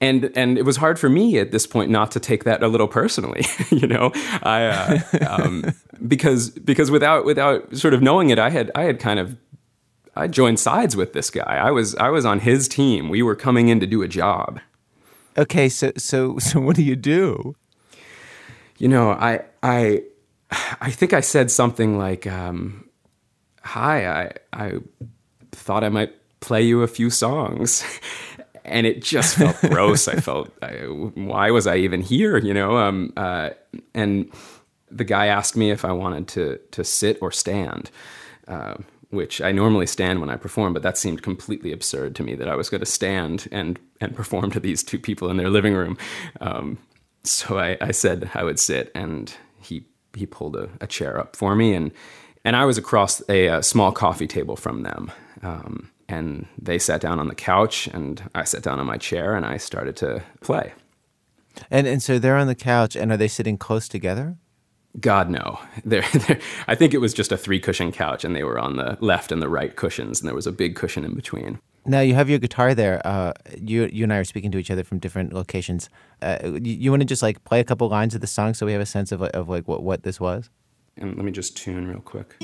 [0.00, 2.68] and and it was hard for me at this point not to take that a
[2.68, 4.10] little personally, you know,
[4.42, 5.64] I uh, um,
[6.08, 9.36] because because without without sort of knowing it, I had I had kind of
[10.16, 11.42] I joined sides with this guy.
[11.42, 13.08] I was I was on his team.
[13.08, 14.60] We were coming in to do a job.
[15.38, 17.54] Okay, so so so what do you do?
[18.82, 20.02] You know, I I
[20.80, 22.88] I think I said something like, um,
[23.62, 24.72] "Hi, I I
[25.52, 27.84] thought I might play you a few songs,"
[28.64, 30.08] and it just felt gross.
[30.08, 30.70] I felt, I,
[31.14, 32.38] why was I even here?
[32.38, 33.50] You know, um, uh,
[33.94, 34.28] and
[34.90, 37.88] the guy asked me if I wanted to to sit or stand.
[38.48, 38.74] Uh,
[39.10, 42.48] which I normally stand when I perform, but that seemed completely absurd to me that
[42.48, 45.74] I was going to stand and and perform to these two people in their living
[45.74, 45.96] room.
[46.40, 46.78] Um,
[47.24, 51.36] so I, I said I would sit, and he he pulled a, a chair up
[51.36, 51.92] for me, and
[52.44, 55.10] and I was across a, a small coffee table from them.
[55.42, 59.34] Um, and they sat down on the couch, and I sat down on my chair,
[59.34, 60.72] and I started to play.
[61.70, 64.36] And and so they're on the couch, and are they sitting close together?
[65.00, 65.58] God no.
[65.84, 68.76] They're, they're, I think it was just a three cushion couch, and they were on
[68.76, 71.58] the left and the right cushions, and there was a big cushion in between.
[71.84, 73.04] Now you have your guitar there.
[73.04, 75.88] Uh, you you and I are speaking to each other from different locations.
[76.20, 78.66] Uh, you, you want to just like play a couple lines of the song so
[78.66, 80.50] we have a sense of of like what what this was.
[80.96, 82.36] And let me just tune real quick.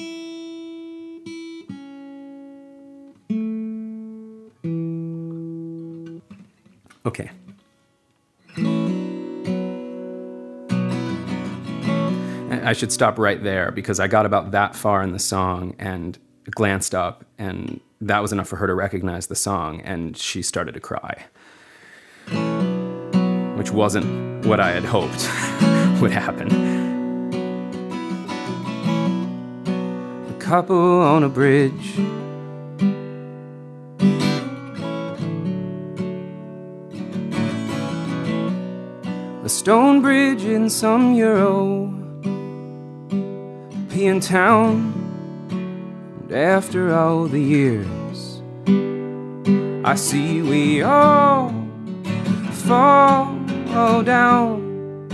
[7.07, 7.31] Okay.
[12.51, 16.19] I should stop right there because I got about that far in the song and
[16.51, 20.73] glanced up, and that was enough for her to recognize the song, and she started
[20.73, 21.27] to cry.
[23.57, 25.29] Which wasn't what I had hoped
[26.01, 26.49] would happen.
[30.31, 31.99] A couple on a bridge.
[39.45, 42.08] A stone bridge in some Euro
[44.07, 44.95] in town.
[45.51, 48.43] And after all the years,
[49.85, 51.53] I see we all
[52.69, 55.09] fall down.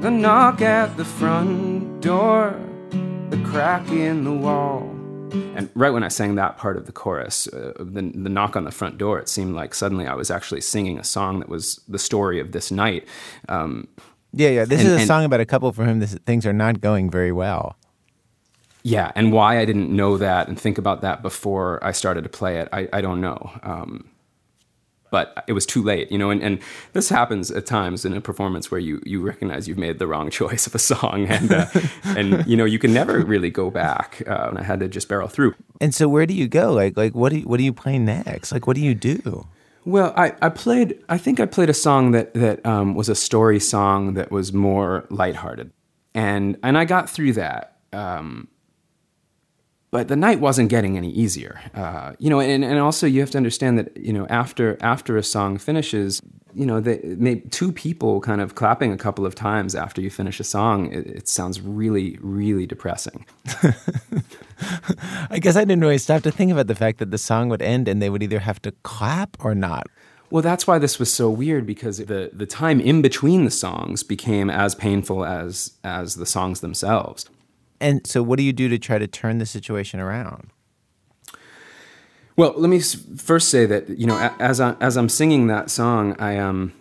[0.00, 2.54] The knock at the front door,
[3.30, 4.90] the crack in the wall.
[5.56, 8.64] And right when I sang that part of the chorus, uh, the, the knock on
[8.64, 11.80] the front door, it seemed like suddenly I was actually singing a song that was
[11.88, 13.06] the story of this night.
[13.48, 13.88] Um,
[14.36, 14.64] Yeah, yeah.
[14.64, 16.80] This And- is a and- song about a couple for whom this, things are not
[16.80, 17.76] going very well.
[18.82, 22.28] Yeah, and why I didn't know that and think about that before I started to
[22.28, 23.50] play it, I, I don't know.
[23.62, 24.04] Um,
[25.10, 26.58] but it was too late, you know, and, and
[26.92, 30.28] this happens at times in a performance where you, you recognize you've made the wrong
[30.40, 31.66] choice of a song and, uh,
[32.04, 34.22] and you know, you can never really go back.
[34.26, 35.54] Uh, and I had to just barrel through.
[35.80, 36.72] And so where do you go?
[36.72, 38.50] Like like what do you, what do you play next?
[38.52, 39.46] Like what do you do?
[39.84, 43.14] Well, I, I played, I think I played a song that, that um, was a
[43.14, 45.72] story song that was more lighthearted.
[46.14, 47.76] and and I got through that.
[47.92, 48.48] Um,
[49.90, 52.40] but the night wasn't getting any easier, uh, you know.
[52.40, 56.20] And, and also, you have to understand that you know after after a song finishes,
[56.52, 60.10] you know, they, maybe two people kind of clapping a couple of times after you
[60.10, 63.24] finish a song, it, it sounds really, really depressing.
[65.30, 67.62] I guess I didn't really stop to think about the fact that the song would
[67.62, 69.86] end and they would either have to clap or not.
[70.30, 74.02] Well, that's why this was so weird because the the time in between the songs
[74.02, 77.26] became as painful as as the songs themselves.
[77.80, 80.50] And so, what do you do to try to turn the situation around?
[82.36, 86.16] Well, let me first say that you know, as I, as I'm singing that song,
[86.18, 86.72] I um,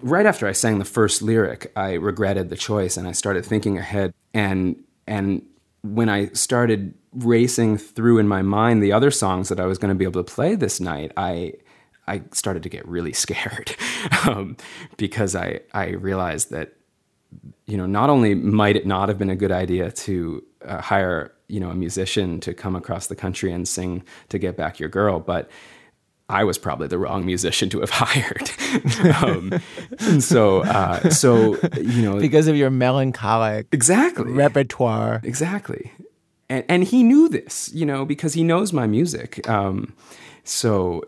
[0.00, 3.76] right after I sang the first lyric, I regretted the choice, and I started thinking
[3.76, 4.14] ahead.
[4.32, 5.42] and And
[5.82, 9.90] when I started racing through in my mind the other songs that I was going
[9.90, 11.54] to be able to play this night, I
[12.06, 13.74] I started to get really scared
[14.26, 14.56] um,
[14.96, 16.74] because I I realized that
[17.66, 21.32] you know not only might it not have been a good idea to uh, hire
[21.48, 24.88] you know a musician to come across the country and sing to get back your
[24.88, 25.50] girl, but
[26.30, 28.50] I was probably the wrong musician to have hired.
[29.22, 29.58] um,
[30.00, 35.20] and so uh, so you know Because of your melancholic exactly repertoire.
[35.24, 35.90] exactly
[36.50, 39.94] and and he knew this you know because he knows my music um,
[40.44, 41.02] so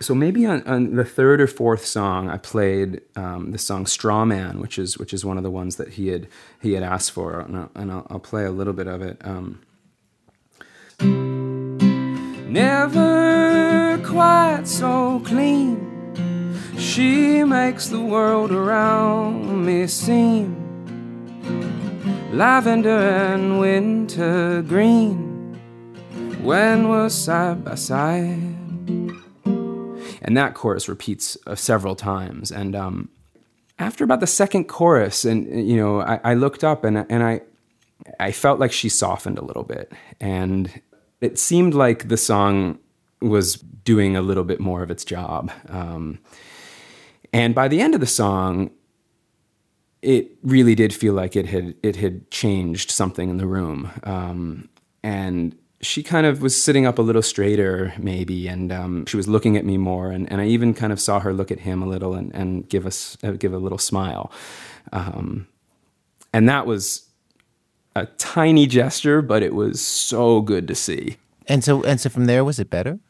[0.00, 4.24] so maybe on, on the third or fourth song I played um, the song Straw
[4.24, 6.28] Man which is which is one of the ones that he had
[6.60, 9.16] he had asked for and I'll, and I'll, I'll play a little bit of it
[9.24, 9.60] um,
[12.48, 13.21] Never
[14.12, 15.80] quite so clean.
[16.76, 20.60] She makes the world around me seem
[22.30, 25.56] lavender and winter green
[26.42, 28.38] when we're side by side.
[30.24, 33.08] and that chorus repeats uh, several times and um,
[33.78, 37.40] after about the second chorus and you know I, I looked up and, and I
[38.18, 40.80] I felt like she softened a little bit and
[41.20, 42.78] it seemed like the song
[43.22, 45.50] was doing a little bit more of its job.
[45.68, 46.18] Um,
[47.32, 48.70] and by the end of the song
[50.02, 53.90] it really did feel like it had it had changed something in the room.
[54.02, 54.68] Um,
[55.02, 59.26] and she kind of was sitting up a little straighter maybe and um, she was
[59.26, 61.82] looking at me more and, and i even kind of saw her look at him
[61.82, 64.30] a little and, and give us uh, give a little smile.
[64.92, 65.48] Um,
[66.32, 67.08] and that was
[67.94, 71.16] a tiny gesture but it was so good to see.
[71.48, 73.00] And so, and so from there, was it better?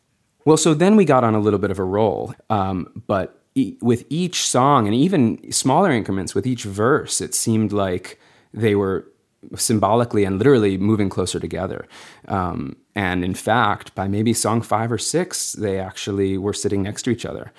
[0.44, 3.76] Well, so then we got on a little bit of a roll, um, but e-
[3.80, 8.18] with each song and even smaller increments with each verse, it seemed like
[8.52, 9.06] they were
[9.56, 11.86] symbolically and literally moving closer together.
[12.28, 17.02] Um, and in fact, by maybe song five or six, they actually were sitting next
[17.04, 17.52] to each other.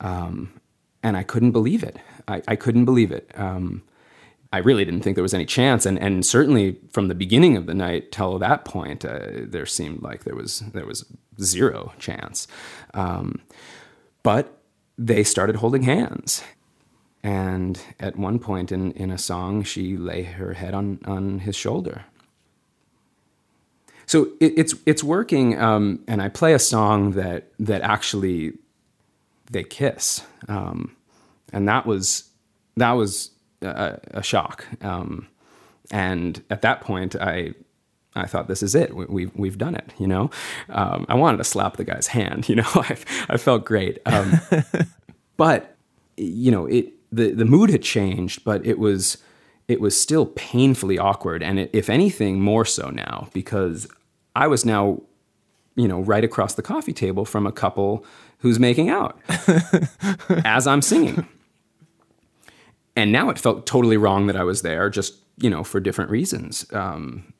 [0.00, 0.60] Um,
[1.02, 1.96] and I couldn't believe it.
[2.28, 3.30] I, I couldn't believe it.
[3.34, 3.82] Um,
[4.56, 7.66] I really didn't think there was any chance, and and certainly from the beginning of
[7.66, 11.04] the night till that point, uh, there seemed like there was there was
[11.38, 12.48] zero chance.
[12.94, 13.42] Um,
[14.22, 14.62] but
[14.96, 16.42] they started holding hands,
[17.22, 21.54] and at one point in in a song, she lay her head on on his
[21.54, 22.06] shoulder.
[24.06, 28.54] So it, it's it's working, um, and I play a song that that actually
[29.50, 30.96] they kiss, um,
[31.52, 32.30] and that was
[32.78, 33.32] that was
[33.66, 34.66] a, a shock.
[34.82, 35.28] Um,
[35.90, 37.54] and at that point, I
[38.14, 38.96] I thought this is it.
[38.96, 39.92] We, we've we've done it.
[39.98, 40.30] You know,
[40.70, 42.48] um, I wanted to slap the guy's hand.
[42.56, 42.96] You know, I
[43.28, 43.98] I felt great.
[44.06, 44.40] Um,
[45.36, 45.76] but
[46.16, 49.18] you know, it the the mood had changed, but it was
[49.68, 53.86] it was still painfully awkward, and it, if anything, more so now because
[54.34, 55.02] I was now
[55.74, 58.04] you know right across the coffee table from a couple
[58.38, 59.20] who's making out
[60.44, 61.26] as I'm singing.
[62.96, 66.10] And now it felt totally wrong that I was there, just you know, for different
[66.10, 66.64] reasons.
[66.72, 67.32] Um,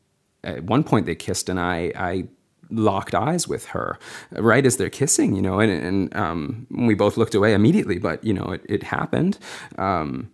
[0.44, 2.28] at one point, they kissed, and I, I
[2.70, 3.98] locked eyes with her
[4.32, 8.22] right as they're kissing, you know, and, and um, we both looked away immediately, but
[8.24, 9.38] you know, it, it happened.
[9.78, 10.30] Um,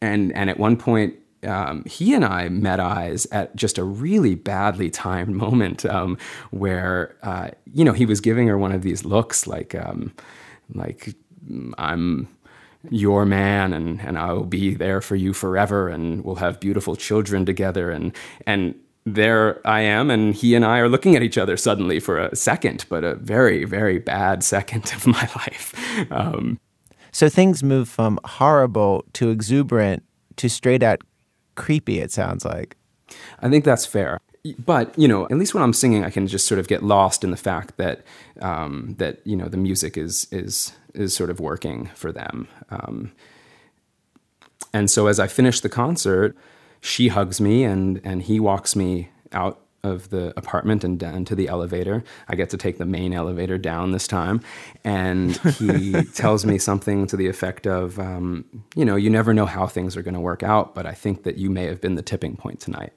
[0.00, 1.14] and and at one point,
[1.46, 6.18] um, he and I met eyes at just a really badly timed moment um,
[6.50, 10.12] where uh, you know he was giving her one of these looks like um,
[10.74, 11.14] like
[11.78, 12.28] I'm
[12.90, 17.46] your man and, and I'll be there for you forever and we'll have beautiful children
[17.46, 18.14] together and
[18.46, 18.74] and
[19.06, 22.34] there I am and he and I are looking at each other suddenly for a
[22.36, 25.74] second but a very very bad second of my life
[26.10, 26.58] um,
[27.14, 30.02] So things move from horrible to exuberant
[30.36, 31.00] to straight out
[31.54, 32.00] creepy.
[32.00, 32.76] It sounds like.
[33.40, 34.18] I think that's fair.
[34.58, 37.22] But you know, at least when I'm singing, I can just sort of get lost
[37.22, 38.04] in the fact that
[38.40, 42.48] um, that you know the music is is is sort of working for them.
[42.70, 43.12] Um,
[44.72, 46.36] and so as I finish the concert,
[46.80, 51.34] she hugs me and and he walks me out of the apartment and down to
[51.34, 52.02] the elevator.
[52.28, 54.40] I get to take the main elevator down this time.
[54.82, 59.46] And he tells me something to the effect of, um, you know, you never know
[59.46, 61.94] how things are going to work out, but I think that you may have been
[61.94, 62.94] the tipping point tonight.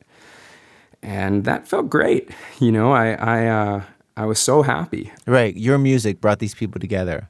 [1.03, 2.31] And that felt great.
[2.59, 3.83] You know, I, I, uh,
[4.15, 5.11] I was so happy.
[5.27, 5.55] Right.
[5.55, 7.29] Your music brought these people together.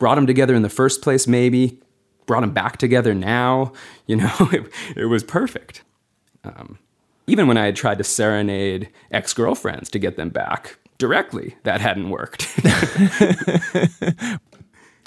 [0.00, 1.78] Brought them together in the first place, maybe.
[2.26, 3.72] Brought them back together now.
[4.06, 5.84] You know, it, it was perfect.
[6.42, 6.80] Um,
[7.28, 11.80] even when I had tried to serenade ex girlfriends to get them back directly, that
[11.80, 12.48] hadn't worked.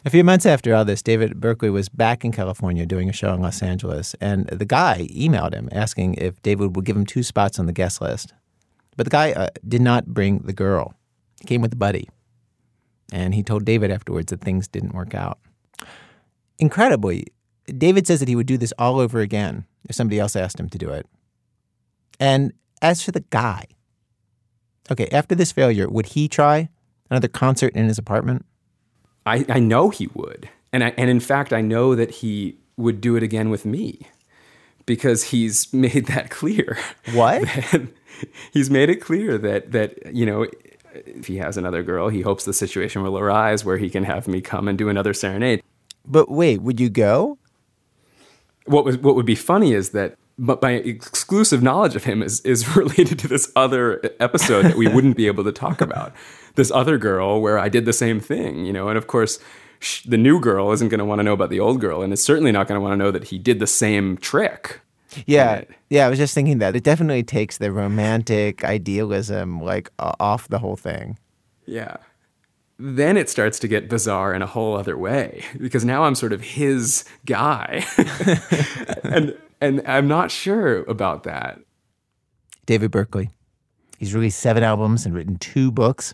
[0.05, 3.33] A few months after all this, David Berkeley was back in California doing a show
[3.33, 7.23] in Los Angeles, and the guy emailed him asking if David would give him two
[7.23, 8.33] spots on the guest list.
[8.95, 10.93] But the guy uh, did not bring the girl.
[11.41, 12.09] He came with a buddy.
[13.13, 15.37] And he told David afterwards that things didn't work out.
[16.57, 17.27] Incredibly,
[17.67, 20.67] David says that he would do this all over again if somebody else asked him
[20.69, 21.05] to do it.
[22.19, 23.65] And as for the guy,
[24.89, 26.69] okay, after this failure, would he try
[27.11, 28.47] another concert in his apartment?
[29.27, 30.49] I, I know he would.
[30.73, 34.07] And, I, and in fact, I know that he would do it again with me
[34.87, 36.79] because he's made that clear.
[37.13, 37.43] What?
[37.71, 37.87] That
[38.53, 40.45] he's made it clear that, that, you know,
[40.93, 44.27] if he has another girl, he hopes the situation will arise where he can have
[44.27, 45.61] me come and do another serenade.
[46.05, 47.37] But wait, would you go?
[48.65, 52.41] What was what would be funny is that but my exclusive knowledge of him is
[52.41, 56.13] is related to this other episode that we wouldn't be able to talk about.
[56.55, 59.39] This other girl where I did the same thing, you know, and of course
[60.05, 62.23] the new girl isn't going to want to know about the old girl and is
[62.23, 64.79] certainly not going to want to know that he did the same trick.
[65.25, 66.05] Yeah, yeah.
[66.05, 70.59] I was just thinking that it definitely takes the romantic idealism like uh, off the
[70.59, 71.17] whole thing.
[71.65, 71.97] Yeah.
[72.79, 76.33] Then it starts to get bizarre in a whole other way because now I'm sort
[76.33, 77.85] of his guy,
[79.03, 81.59] and and I'm not sure about that.
[82.65, 83.29] David Berkeley.
[83.99, 86.13] He's released seven albums and written two books.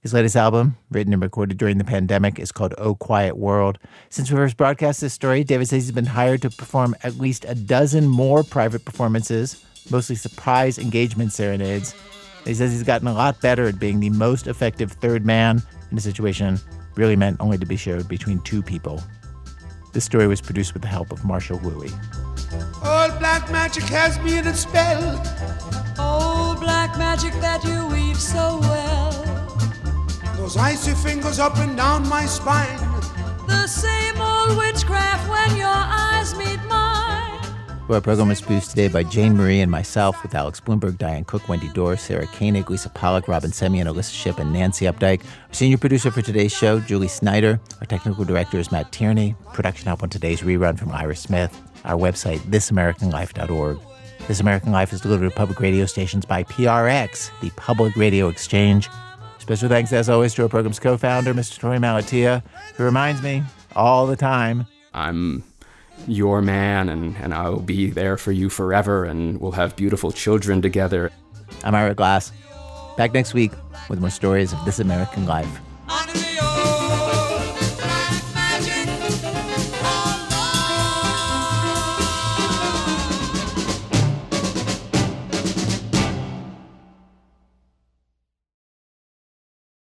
[0.00, 3.78] His latest album, written and recorded during the pandemic, is called Oh Quiet World.
[4.08, 7.44] Since we first broadcast this story, David says he's been hired to perform at least
[7.46, 11.94] a dozen more private performances, mostly surprise engagement serenades.
[12.46, 15.98] He says he's gotten a lot better at being the most effective third man in
[15.98, 16.58] a situation
[16.94, 19.02] really meant only to be shared between two people.
[19.92, 21.90] This story was produced with the help of Marshall Louie.
[22.82, 25.20] Old black magic has me in a spell.
[25.98, 29.29] Oh, black magic that you weave so well.
[30.40, 32.78] Those icy fingers up and down my spine.
[33.46, 37.38] The same old witchcraft when your eyes meet mine.
[37.86, 41.24] Well, our program is produced today by Jane Marie and myself with Alex Blumberg, Diane
[41.24, 45.20] Cook, Wendy Dorr, Sarah Koenig, Lisa Pollak, Robyn Semien, Alissa Shipp, and Nancy Updike.
[45.20, 47.60] Our senior producer for today's show, Julie Snyder.
[47.80, 49.36] Our technical director is Matt Tierney.
[49.52, 51.54] Production help on today's rerun from Ira Smith.
[51.84, 53.78] Our website, thisamericanlife.org.
[54.26, 58.88] This American Life is delivered to public radio stations by PRX, the Public Radio Exchange.
[59.50, 61.58] Special thanks, as always, to our program's co founder, Mr.
[61.58, 62.40] Torey Malatia,
[62.76, 63.42] who reminds me
[63.74, 65.42] all the time I'm
[66.06, 70.62] your man and, and I'll be there for you forever and we'll have beautiful children
[70.62, 71.10] together.
[71.64, 72.30] I'm Ira Glass.
[72.96, 73.50] Back next week
[73.88, 75.58] with more stories of This American Life.